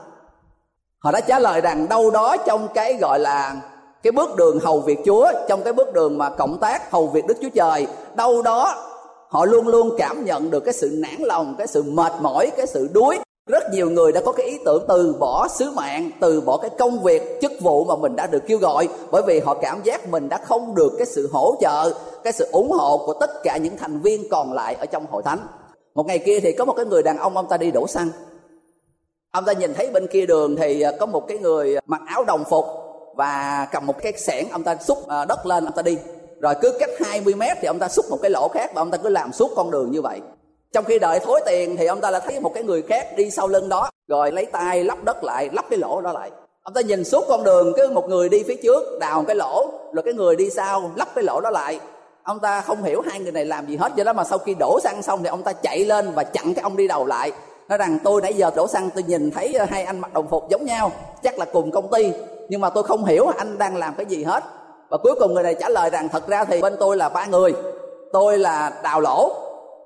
họ 1.00 1.12
đã 1.12 1.20
trả 1.20 1.40
lời 1.40 1.62
rằng 1.62 1.90
đâu 1.90 2.12
đó 2.12 2.38
trong 2.38 2.68
cái 2.74 2.98
gọi 3.02 3.20
là 3.20 3.56
cái 4.04 4.12
bước 4.12 4.36
đường 4.36 4.60
hầu 4.60 4.80
việc 4.80 5.00
Chúa, 5.06 5.32
trong 5.48 5.64
cái 5.64 5.74
bước 5.74 5.94
đường 5.94 6.18
mà 6.18 6.30
cộng 6.30 6.58
tác 6.60 6.92
hầu 6.92 7.08
việc 7.08 7.28
Đức 7.28 7.38
Chúa 7.42 7.50
Trời, 7.50 7.88
đâu 8.16 8.42
đó 8.42 8.84
họ 9.30 9.46
luôn 9.46 9.68
luôn 9.68 9.96
cảm 9.98 10.26
nhận 10.26 10.52
được 10.52 10.60
cái 10.60 10.74
sự 10.74 10.90
nản 10.94 11.16
lòng, 11.20 11.56
cái 11.58 11.68
sự 11.68 11.84
mệt 11.84 12.12
mỏi, 12.22 12.52
cái 12.58 12.68
sự 12.68 12.90
đuối. 12.94 13.20
Rất 13.48 13.64
nhiều 13.72 13.90
người 13.90 14.12
đã 14.12 14.22
có 14.26 14.32
cái 14.32 14.48
ý 14.48 14.58
tưởng 14.66 14.86
từ 14.88 15.16
bỏ 15.20 15.48
sứ 15.48 15.72
mạng, 15.72 16.12
từ 16.20 16.42
bỏ 16.42 16.58
cái 16.58 16.70
công 16.80 17.00
việc, 17.04 17.42
chức 17.42 17.52
vụ 17.62 17.84
mà 17.84 17.96
mình 17.96 18.16
đã 18.16 18.28
được 18.28 18.44
kêu 18.48 18.58
gọi. 18.58 18.88
Bởi 19.12 19.22
vì 19.28 19.40
họ 19.40 19.54
cảm 19.54 19.84
giác 19.84 20.10
mình 20.10 20.30
đã 20.30 20.38
không 20.38 20.76
được 20.76 20.94
cái 20.98 21.06
sự 21.06 21.30
hỗ 21.34 21.56
trợ, 21.62 21.94
cái 22.24 22.34
sự 22.34 22.48
ủng 22.52 22.72
hộ 22.72 22.98
của 22.98 23.14
tất 23.14 23.44
cả 23.44 23.58
những 23.58 23.78
thành 23.78 24.00
viên 24.00 24.30
còn 24.30 24.54
lại 24.54 24.76
ở 24.76 24.86
trong 24.86 25.06
hội 25.12 25.24
thánh. 25.24 25.40
Một 25.96 26.08
ngày 26.08 26.20
kia 26.20 26.40
thì 26.40 26.52
có 26.52 26.66
một 26.66 26.74
cái 26.74 26.86
người 26.86 27.04
đàn 27.04 27.18
ông 27.18 27.38
ông 27.38 27.48
ta 27.50 27.58
đi 27.58 27.72
đổ 27.72 27.88
xăng. 27.88 28.10
Ông 29.32 29.46
ta 29.46 29.54
nhìn 29.54 29.74
thấy 29.74 29.90
bên 29.94 30.08
kia 30.08 30.26
đường 30.26 30.56
thì 30.56 30.82
à, 30.82 30.92
có 31.00 31.06
một 31.06 31.28
cái 31.28 31.38
người 31.38 31.76
mặc 31.86 32.02
áo 32.08 32.24
đồng 32.24 32.44
phục 32.50 32.66
và 33.16 33.68
cầm 33.72 33.86
một 33.86 33.96
cái 34.02 34.14
xẻng 34.18 34.50
ông 34.52 34.64
ta 34.64 34.76
xúc 34.76 35.08
à, 35.08 35.26
đất 35.26 35.46
lên, 35.46 35.66
ông 35.66 35.74
ta 35.76 35.82
đi 35.82 35.98
rồi 36.40 36.54
cứ 36.62 36.72
cách 36.80 36.90
20 37.06 37.36
mét 37.36 37.58
thì 37.62 37.68
ông 37.68 37.80
ta 37.80 37.88
xúc 37.88 38.06
một 38.10 38.18
cái 38.22 38.32
lỗ 38.32 38.48
khác 38.48 38.72
và 38.74 38.82
ông 38.82 38.92
ta 38.92 38.98
cứ 38.98 39.10
làm 39.10 39.34
suốt 39.34 39.52
con 39.56 39.72
đường 39.72 39.92
như 39.92 40.02
vậy. 40.02 40.20
Trong 40.74 40.86
khi 40.86 41.00
đợi 41.00 41.20
thối 41.20 41.42
tiền 41.46 41.78
thì 41.78 41.86
ông 41.86 42.02
ta 42.02 42.12
lại 42.12 42.22
thấy 42.26 42.40
một 42.40 42.54
cái 42.54 42.64
người 42.64 42.82
khác 42.82 43.08
đi 43.18 43.32
sau 43.32 43.48
lưng 43.48 43.70
đó, 43.70 43.90
rồi 44.08 44.32
lấy 44.32 44.46
tay 44.46 44.84
lắp 44.84 45.04
đất 45.04 45.24
lại, 45.24 45.50
lắp 45.54 45.66
cái 45.70 45.80
lỗ 45.80 46.02
đó 46.02 46.12
lại. 46.12 46.32
Ông 46.64 46.74
ta 46.74 46.82
nhìn 46.82 47.04
suốt 47.04 47.26
con 47.28 47.44
đường 47.44 47.74
cứ 47.76 47.90
một 47.90 48.10
người 48.10 48.30
đi 48.30 48.44
phía 48.44 48.56
trước, 48.64 49.00
đào 49.00 49.24
cái 49.28 49.36
lỗ, 49.36 49.72
rồi 49.94 50.04
cái 50.04 50.14
người 50.14 50.36
đi 50.36 50.50
sau 50.50 50.92
lắp 50.96 51.08
cái 51.16 51.24
lỗ 51.24 51.42
đó 51.42 51.50
lại. 51.50 51.80
Ông 52.24 52.40
ta 52.40 52.62
không 52.62 52.84
hiểu 52.84 53.02
hai 53.02 53.20
người 53.20 53.32
này 53.32 53.46
làm 53.46 53.68
gì 53.68 53.78
hết, 53.78 53.92
do 53.96 54.04
đó 54.04 54.14
mà 54.14 54.24
sau 54.24 54.38
khi 54.38 54.56
đổ 54.60 54.80
xăng 54.84 55.02
xong 55.02 55.24
thì 55.24 55.30
ông 55.30 55.44
ta 55.44 55.54
chạy 55.54 55.86
lên 55.86 56.12
và 56.16 56.24
chặn 56.24 56.54
cái 56.54 56.64
ông 56.64 56.78
đi 56.78 56.88
đầu 56.88 57.06
lại. 57.06 57.32
Nói 57.70 57.78
rằng, 57.78 58.00
tôi 58.04 58.22
nãy 58.22 58.34
giờ 58.34 58.52
đổ 58.56 58.68
xăng, 58.68 58.90
tôi 58.90 59.04
nhìn 59.04 59.32
thấy 59.32 59.58
hai 59.70 59.84
anh 59.84 60.00
mặc 60.00 60.14
đồng 60.14 60.28
phục 60.28 60.50
giống 60.50 60.66
nhau, 60.66 60.92
chắc 61.24 61.40
là 61.40 61.46
cùng 61.46 61.72
công 61.72 61.92
ty, 61.92 62.12
nhưng 62.50 62.62
mà 62.62 62.70
tôi 62.70 62.84
không 62.84 63.06
hiểu 63.06 63.28
anh 63.38 63.58
đang 63.58 63.78
làm 63.78 63.94
cái 63.98 64.06
gì 64.06 64.24
hết 64.24 64.44
và 64.90 64.98
cuối 64.98 65.16
cùng 65.20 65.34
người 65.34 65.44
này 65.44 65.56
trả 65.60 65.70
lời 65.70 65.90
rằng, 65.90 66.10
thật 66.10 66.28
ra 66.28 66.46
thì 66.46 66.62
bên 66.62 66.76
tôi 66.80 66.98
là 66.98 67.10
ba 67.10 67.26
người. 67.26 67.54
Tôi 68.14 68.38
là 68.38 68.74
đào 68.84 69.02
lỗ. 69.02 69.32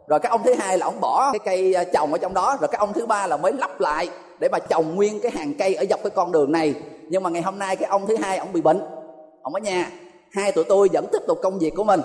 Rồi 0.08 0.20
các 0.20 0.30
ông 0.30 0.44
thứ 0.44 0.54
hai 0.54 0.78
là 0.78 0.86
ông 0.86 1.00
bỏ 1.02 1.30
cái 1.34 1.40
cây 1.40 1.74
ờ, 1.74 1.84
trồng 1.84 2.12
ở 2.12 2.18
trong 2.18 2.34
đó. 2.34 2.58
Rồi 2.62 2.68
các 2.72 2.80
ông 2.80 2.94
thứ 2.94 3.06
ba 3.06 3.28
là 3.28 3.38
mới 3.38 3.54
lắp 3.54 3.80
lại 3.80 4.10
để 4.40 4.50
mà 4.52 4.60
trồng 4.60 4.96
nguyên 4.96 5.20
cái 5.20 5.32
hàng 5.32 5.54
cây 5.60 5.76
ở 5.76 5.86
dọc 5.90 6.04
cái 6.04 6.10
con 6.10 6.32
đường 6.32 6.52
này. 6.52 6.74
Nhưng 7.10 7.24
mà 7.24 7.30
ngày 7.30 7.42
hôm 7.42 7.60
nay 7.60 7.76
cái 7.76 7.90
ông 7.90 8.08
thứ 8.08 8.18
hai, 8.18 8.38
ông 8.38 8.54
bị 8.54 8.62
bệnh. 8.62 8.82
Ông 9.42 9.54
ở 9.54 9.60
nhà. 9.60 9.92
Hai 10.32 10.52
tụi 10.52 10.64
tôi 10.64 10.90
vẫn 10.94 11.06
tiếp 11.12 11.22
tục 11.28 11.40
công 11.42 11.60
việc 11.60 11.74
của 11.76 11.84
mình. 11.84 12.02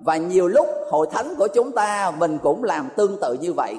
Và 0.00 0.16
nhiều 0.16 0.48
lúc 0.48 0.66
hội 0.90 1.06
thánh 1.12 1.34
của 1.38 1.48
chúng 1.48 1.72
ta 1.72 2.12
mình 2.18 2.38
cũng 2.42 2.64
làm 2.64 2.88
tương 2.96 3.16
tự 3.20 3.36
như 3.40 3.52
vậy. 3.52 3.74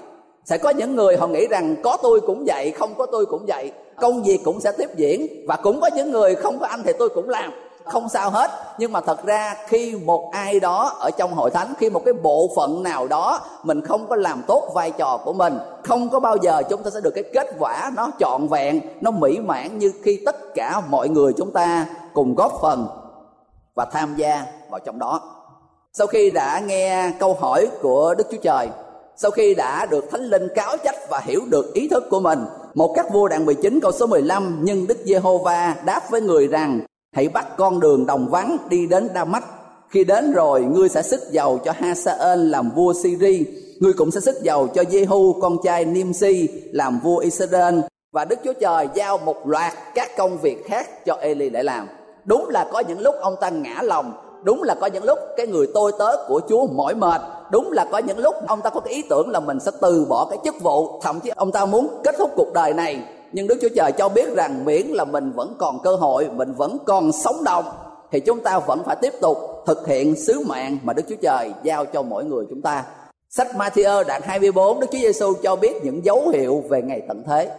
Sẽ 0.45 0.57
có 0.57 0.69
những 0.69 0.95
người 0.95 1.17
họ 1.17 1.27
nghĩ 1.27 1.47
rằng, 1.47 1.75
có 1.83 1.97
tôi 2.03 2.21
cũng 2.21 2.43
vậy, 2.47 2.71
không 2.71 2.93
có 2.97 3.05
tôi 3.05 3.25
cũng 3.25 3.45
vậy. 3.47 3.71
Công 4.01 4.23
việc 4.23 4.39
cũng 4.45 4.61
sẽ 4.61 4.71
tiếp 4.77 4.89
diễn. 4.95 5.45
Và 5.47 5.55
cũng 5.55 5.81
có 5.81 5.89
những 5.95 6.11
người 6.11 6.35
không 6.35 6.59
có 6.59 6.67
anh 6.67 6.83
thì 6.83 6.93
tôi 6.99 7.09
cũng 7.09 7.29
làm 7.29 7.51
không 7.85 8.09
sao 8.09 8.29
hết. 8.29 8.51
Nhưng 8.77 8.91
mà 8.91 9.01
thật 9.01 9.25
ra 9.25 9.55
khi 9.67 9.95
một 10.05 10.29
ai 10.31 10.59
đó 10.59 10.97
ở 10.99 11.09
trong 11.17 11.33
hội 11.33 11.51
thánh, 11.51 11.73
khi 11.77 11.89
một 11.89 12.01
cái 12.05 12.13
bộ 12.13 12.49
phận 12.55 12.83
nào 12.83 13.07
đó, 13.07 13.39
mình 13.63 13.81
không 13.81 14.07
có 14.07 14.15
làm 14.15 14.41
tốt 14.47 14.71
vai 14.73 14.91
trò 14.91 15.17
của 15.25 15.33
mình, 15.33 15.57
không 15.83 16.09
có 16.09 16.19
bao 16.19 16.37
giờ 16.41 16.61
chúng 16.69 16.83
ta 16.83 16.89
sẽ 16.93 16.99
được 17.03 17.11
cái 17.15 17.23
kết 17.33 17.47
quả 17.59 17.91
nó 17.95 18.11
trọn 18.19 18.47
vẹn, 18.47 18.81
nó 19.01 19.11
mỹ 19.11 19.39
mãn 19.39 19.77
như 19.77 19.93
khi 20.03 20.21
tất 20.25 20.35
cả 20.55 20.81
mọi 20.89 21.09
người 21.09 21.33
chúng 21.37 21.51
ta 21.51 21.85
cùng 22.13 22.35
góp 22.35 22.53
phần 22.61 22.87
và 23.75 23.85
tham 23.85 24.15
gia 24.17 24.45
vào 24.69 24.79
trong 24.79 24.99
đó. 24.99 25.21
Sau 25.93 26.07
khi 26.07 26.31
đã 26.31 26.59
nghe 26.59 27.11
câu 27.19 27.33
hỏi 27.33 27.67
của 27.81 28.15
đức 28.17 28.27
chúa 28.31 28.37
trời, 28.41 28.69
sau 29.15 29.31
khi 29.31 29.55
đã 29.55 29.85
được 29.85 30.11
thánh 30.11 30.21
linh 30.21 30.47
cáo 30.55 30.77
trách 30.77 30.95
và 31.09 31.19
hiểu 31.19 31.41
được 31.49 31.73
ý 31.73 31.87
thức 31.87 32.03
của 32.09 32.19
mình, 32.19 32.45
một 32.73 32.93
các 32.95 33.05
vua 33.11 33.27
đoạn 33.27 33.45
19 33.45 33.79
câu 33.79 33.91
số 33.91 34.07
15 34.07 34.59
nhưng 34.61 34.87
Đức 34.87 34.97
Giê-hô-va 35.05 35.75
đáp 35.85 36.01
với 36.09 36.21
người 36.21 36.47
rằng 36.47 36.79
hãy 37.15 37.29
bắt 37.29 37.57
con 37.57 37.79
đường 37.79 38.05
đồng 38.05 38.27
vắng 38.29 38.57
đi 38.69 38.87
đến 38.87 39.09
Đa 39.13 39.25
Mách 39.25 39.43
khi 39.89 40.03
đến 40.03 40.31
rồi, 40.31 40.61
ngươi 40.61 40.89
sẽ 40.89 41.01
sức 41.01 41.21
giàu 41.31 41.59
cho 41.65 41.71
Hasael 41.75 42.49
làm 42.49 42.69
vua 42.69 42.93
Syri. 43.03 43.45
Ngươi 43.79 43.93
cũng 43.93 44.11
sẽ 44.11 44.19
sức 44.19 44.35
giàu 44.43 44.67
cho 44.67 44.81
Jehu 44.81 45.39
con 45.41 45.57
trai 45.63 45.85
Nimsi 45.85 46.49
làm 46.71 46.99
vua 46.99 47.17
Israel. 47.17 47.79
Và 48.13 48.25
Đức 48.25 48.39
Chúa 48.43 48.53
Trời 48.53 48.87
giao 48.93 49.17
một 49.17 49.47
loạt 49.47 49.73
các 49.95 50.17
công 50.17 50.37
việc 50.37 50.65
khác 50.67 51.05
cho 51.05 51.15
Eli 51.15 51.49
để 51.49 51.63
làm. 51.63 51.87
Đúng 52.25 52.49
là 52.49 52.69
có 52.71 52.79
những 52.79 52.99
lúc 52.99 53.15
ông 53.21 53.35
ta 53.41 53.49
ngã 53.49 53.81
lòng. 53.81 54.13
Đúng 54.43 54.63
là 54.63 54.75
có 54.81 54.87
những 54.87 55.03
lúc 55.03 55.19
cái 55.37 55.47
người 55.47 55.67
tôi 55.73 55.91
tớ 55.99 56.15
của 56.27 56.41
Chúa 56.49 56.67
mỏi 56.67 56.95
mệt. 56.95 57.21
Đúng 57.51 57.71
là 57.71 57.85
có 57.91 57.97
những 57.97 58.19
lúc 58.19 58.35
ông 58.47 58.61
ta 58.61 58.69
có 58.69 58.79
cái 58.79 58.93
ý 58.93 59.03
tưởng 59.09 59.29
là 59.29 59.39
mình 59.39 59.59
sẽ 59.59 59.71
từ 59.81 60.05
bỏ 60.09 60.27
cái 60.29 60.39
chức 60.43 60.55
vụ. 60.61 61.01
Thậm 61.01 61.19
chí 61.19 61.31
ông 61.35 61.51
ta 61.51 61.65
muốn 61.65 61.87
kết 62.03 62.15
thúc 62.17 62.31
cuộc 62.35 62.53
đời 62.53 62.73
này 62.73 62.99
nhưng 63.31 63.47
Đức 63.47 63.57
Chúa 63.61 63.69
Trời 63.75 63.91
cho 63.91 64.09
biết 64.09 64.35
rằng 64.35 64.65
miễn 64.65 64.87
là 64.87 65.05
mình 65.05 65.31
vẫn 65.31 65.55
còn 65.59 65.79
cơ 65.83 65.95
hội, 65.95 66.29
mình 66.29 66.53
vẫn 66.53 66.77
còn 66.85 67.11
sống 67.11 67.43
động 67.43 67.65
thì 68.11 68.19
chúng 68.19 68.39
ta 68.39 68.59
vẫn 68.59 68.83
phải 68.85 68.95
tiếp 69.01 69.13
tục 69.21 69.37
thực 69.65 69.87
hiện 69.87 70.15
sứ 70.15 70.39
mạng 70.39 70.77
mà 70.83 70.93
Đức 70.93 71.03
Chúa 71.09 71.15
Trời 71.21 71.51
giao 71.63 71.85
cho 71.85 72.01
mỗi 72.01 72.25
người 72.25 72.45
chúng 72.49 72.61
ta. 72.61 72.83
Sách 73.29 73.47
Matthew 73.55 74.03
đoạn 74.03 74.21
24 74.25 74.79
Đức 74.79 74.87
Chúa 74.91 74.97
Giêsu 74.97 75.33
cho 75.43 75.55
biết 75.55 75.83
những 75.83 76.05
dấu 76.05 76.29
hiệu 76.29 76.63
về 76.69 76.81
ngày 76.81 77.01
tận 77.07 77.23
thế. 77.27 77.51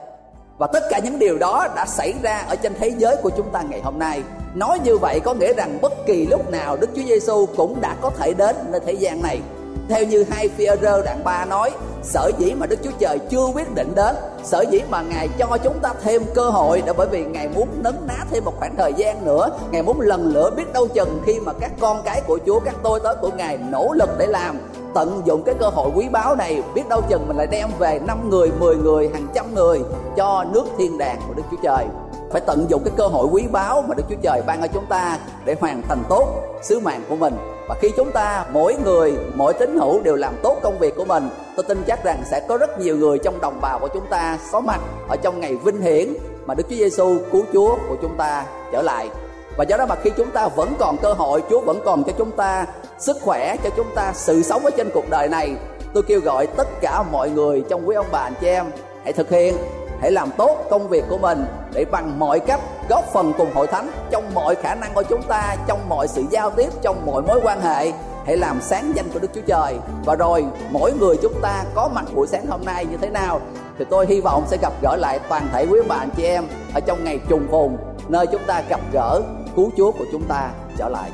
Và 0.58 0.66
tất 0.66 0.82
cả 0.90 0.98
những 0.98 1.18
điều 1.18 1.38
đó 1.38 1.68
đã 1.76 1.86
xảy 1.86 2.14
ra 2.22 2.38
ở 2.48 2.56
trên 2.56 2.74
thế 2.80 2.92
giới 2.98 3.16
của 3.16 3.30
chúng 3.36 3.50
ta 3.50 3.62
ngày 3.70 3.80
hôm 3.80 3.98
nay. 3.98 4.22
Nói 4.54 4.78
như 4.84 4.98
vậy 4.98 5.20
có 5.24 5.34
nghĩa 5.34 5.52
rằng 5.52 5.78
bất 5.82 5.92
kỳ 6.06 6.26
lúc 6.26 6.50
nào 6.50 6.76
Đức 6.76 6.90
Chúa 6.96 7.02
Giêsu 7.02 7.46
cũng 7.56 7.80
đã 7.80 7.96
có 8.00 8.10
thể 8.10 8.34
đến 8.34 8.56
nơi 8.70 8.80
thế 8.86 8.92
gian 8.92 9.22
này 9.22 9.40
theo 9.88 10.04
như 10.04 10.24
hai 10.30 10.48
phi 10.48 10.66
rơ 10.82 11.02
đoạn 11.02 11.24
ba 11.24 11.44
nói, 11.44 11.70
sở 12.02 12.30
dĩ 12.38 12.54
mà 12.54 12.66
đức 12.66 12.76
chúa 12.84 12.90
trời 12.98 13.18
chưa 13.18 13.46
quyết 13.54 13.74
định 13.74 13.92
đến, 13.94 14.16
sở 14.44 14.64
dĩ 14.70 14.80
mà 14.90 15.02
ngài 15.02 15.28
cho 15.38 15.58
chúng 15.64 15.78
ta 15.82 15.94
thêm 16.02 16.22
cơ 16.34 16.50
hội 16.50 16.82
để 16.86 16.92
bởi 16.96 17.06
vì 17.10 17.24
ngài 17.24 17.48
muốn 17.48 17.68
nấn 17.82 17.94
ná 18.08 18.24
thêm 18.30 18.44
một 18.44 18.52
khoảng 18.58 18.76
thời 18.76 18.92
gian 18.92 19.24
nữa. 19.24 19.48
Ngài 19.70 19.82
muốn 19.82 20.00
lần 20.00 20.32
nữa 20.32 20.50
biết 20.56 20.72
đâu 20.72 20.88
chừng 20.88 21.20
khi 21.26 21.40
mà 21.40 21.52
các 21.60 21.72
con 21.80 22.02
cái 22.04 22.22
của 22.26 22.38
chúa, 22.46 22.60
các 22.60 22.74
tôi 22.82 23.00
tới 23.00 23.14
của 23.20 23.30
ngài 23.36 23.58
nỗ 23.58 23.92
lực 23.92 24.10
để 24.18 24.26
làm. 24.26 24.58
Tận 24.94 25.22
dụng 25.24 25.42
cái 25.42 25.54
cơ 25.60 25.68
hội 25.68 25.90
quý 25.94 26.08
báu 26.08 26.36
này, 26.36 26.62
biết 26.74 26.88
đâu 26.88 27.00
chừng 27.08 27.28
mình 27.28 27.36
lại 27.36 27.46
đem 27.46 27.68
về 27.78 27.98
năm 28.06 28.30
người 28.30 28.50
10 28.58 28.76
người, 28.76 29.08
hàng 29.08 29.26
trăm 29.34 29.54
người 29.54 29.82
cho 30.16 30.44
nước 30.52 30.64
thiên 30.78 30.98
đàng 30.98 31.20
của 31.28 31.34
đức 31.34 31.42
chúa 31.50 31.56
trời. 31.62 31.86
Phải 32.30 32.40
tận 32.40 32.66
dụng 32.68 32.82
cái 32.84 32.94
cơ 32.96 33.06
hội 33.06 33.26
quý 33.32 33.44
báu 33.52 33.82
mà 33.82 33.94
Đức 33.94 34.02
Chúa 34.08 34.16
Trời 34.22 34.42
ban 34.46 34.60
cho 34.60 34.66
chúng 34.66 34.86
ta 34.86 35.18
để 35.44 35.56
hoàn 35.60 35.82
thành 35.82 36.02
tốt 36.08 36.28
sứ 36.62 36.80
mạng 36.80 37.02
của 37.08 37.16
mình 37.16 37.36
và 37.68 37.74
khi 37.80 37.90
chúng 37.96 38.12
ta, 38.12 38.44
mỗi 38.52 38.76
người, 38.84 39.16
mỗi 39.34 39.54
tín 39.54 39.76
hữu 39.76 40.02
đều 40.02 40.16
làm 40.16 40.34
tốt 40.42 40.58
công 40.62 40.78
việc 40.78 40.96
của 40.96 41.04
mình, 41.04 41.28
tôi 41.56 41.64
tin 41.68 41.82
chắc 41.86 42.04
rằng 42.04 42.22
sẽ 42.30 42.40
có 42.48 42.56
rất 42.56 42.80
nhiều 42.80 42.96
người 42.96 43.18
trong 43.18 43.40
đồng 43.40 43.60
bào 43.60 43.78
của 43.78 43.88
chúng 43.88 44.06
ta 44.10 44.38
có 44.52 44.60
mặt 44.60 44.80
ở 45.08 45.16
trong 45.16 45.40
ngày 45.40 45.56
vinh 45.56 45.80
hiển 45.80 46.14
mà 46.46 46.54
Đức 46.54 46.64
Chúa 46.70 46.76
Giêsu 46.76 47.18
cứu 47.32 47.44
Chúa 47.52 47.76
của 47.88 47.96
chúng 48.02 48.16
ta 48.16 48.44
trở 48.72 48.82
lại. 48.82 49.10
Và 49.56 49.64
do 49.64 49.76
đó 49.76 49.86
mà 49.86 49.94
khi 49.94 50.10
chúng 50.16 50.30
ta 50.30 50.48
vẫn 50.48 50.74
còn 50.78 50.96
cơ 50.96 51.12
hội, 51.12 51.42
Chúa 51.50 51.60
vẫn 51.60 51.80
còn 51.84 52.04
cho 52.04 52.12
chúng 52.18 52.30
ta 52.30 52.66
sức 52.98 53.16
khỏe, 53.22 53.56
cho 53.64 53.70
chúng 53.76 53.94
ta 53.94 54.12
sự 54.14 54.42
sống 54.42 54.64
ở 54.64 54.70
trên 54.70 54.90
cuộc 54.94 55.10
đời 55.10 55.28
này, 55.28 55.56
tôi 55.94 56.02
kêu 56.02 56.20
gọi 56.20 56.46
tất 56.46 56.68
cả 56.80 57.02
mọi 57.02 57.30
người 57.30 57.64
trong 57.68 57.88
quý 57.88 57.96
ông 57.96 58.06
bà, 58.12 58.18
anh 58.18 58.34
chị 58.40 58.46
em, 58.46 58.66
hãy 59.04 59.12
thực 59.12 59.30
hiện 59.30 59.56
hãy 60.00 60.10
làm 60.10 60.30
tốt 60.36 60.58
công 60.70 60.88
việc 60.88 61.04
của 61.08 61.18
mình 61.18 61.44
để 61.72 61.84
bằng 61.90 62.18
mọi 62.18 62.40
cách 62.40 62.60
góp 62.88 63.04
phần 63.12 63.32
cùng 63.38 63.54
hội 63.54 63.66
thánh 63.66 63.90
trong 64.10 64.34
mọi 64.34 64.54
khả 64.54 64.74
năng 64.74 64.94
của 64.94 65.02
chúng 65.02 65.22
ta, 65.22 65.56
trong 65.66 65.88
mọi 65.88 66.08
sự 66.08 66.24
giao 66.30 66.50
tiếp, 66.50 66.68
trong 66.82 67.06
mọi 67.06 67.22
mối 67.22 67.40
quan 67.44 67.60
hệ 67.60 67.92
hãy 68.26 68.36
làm 68.36 68.60
sáng 68.60 68.92
danh 68.96 69.10
của 69.12 69.18
Đức 69.18 69.28
Chúa 69.34 69.40
Trời 69.46 69.74
và 70.04 70.14
rồi, 70.14 70.44
mỗi 70.70 70.92
người 70.92 71.16
chúng 71.22 71.40
ta 71.42 71.64
có 71.74 71.88
mặt 71.94 72.04
buổi 72.14 72.26
sáng 72.26 72.46
hôm 72.46 72.64
nay 72.64 72.86
như 72.86 72.96
thế 72.96 73.10
nào 73.10 73.40
thì 73.78 73.84
tôi 73.90 74.06
hy 74.06 74.20
vọng 74.20 74.44
sẽ 74.46 74.56
gặp 74.62 74.72
gỡ 74.82 74.96
lại 74.96 75.20
toàn 75.28 75.48
thể 75.52 75.66
quý 75.70 75.78
bạn 75.88 76.08
chị 76.16 76.22
em 76.24 76.44
ở 76.74 76.80
trong 76.80 77.04
ngày 77.04 77.20
trùng 77.28 77.46
phùng 77.50 77.76
nơi 78.08 78.26
chúng 78.26 78.42
ta 78.46 78.62
gặp 78.68 78.80
gỡ 78.92 79.22
cứu 79.56 79.70
Chúa 79.76 79.92
của 79.92 80.04
chúng 80.12 80.22
ta 80.28 80.50
trở 80.78 80.88
lại. 80.88 81.10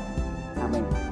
Amen. 0.62 1.11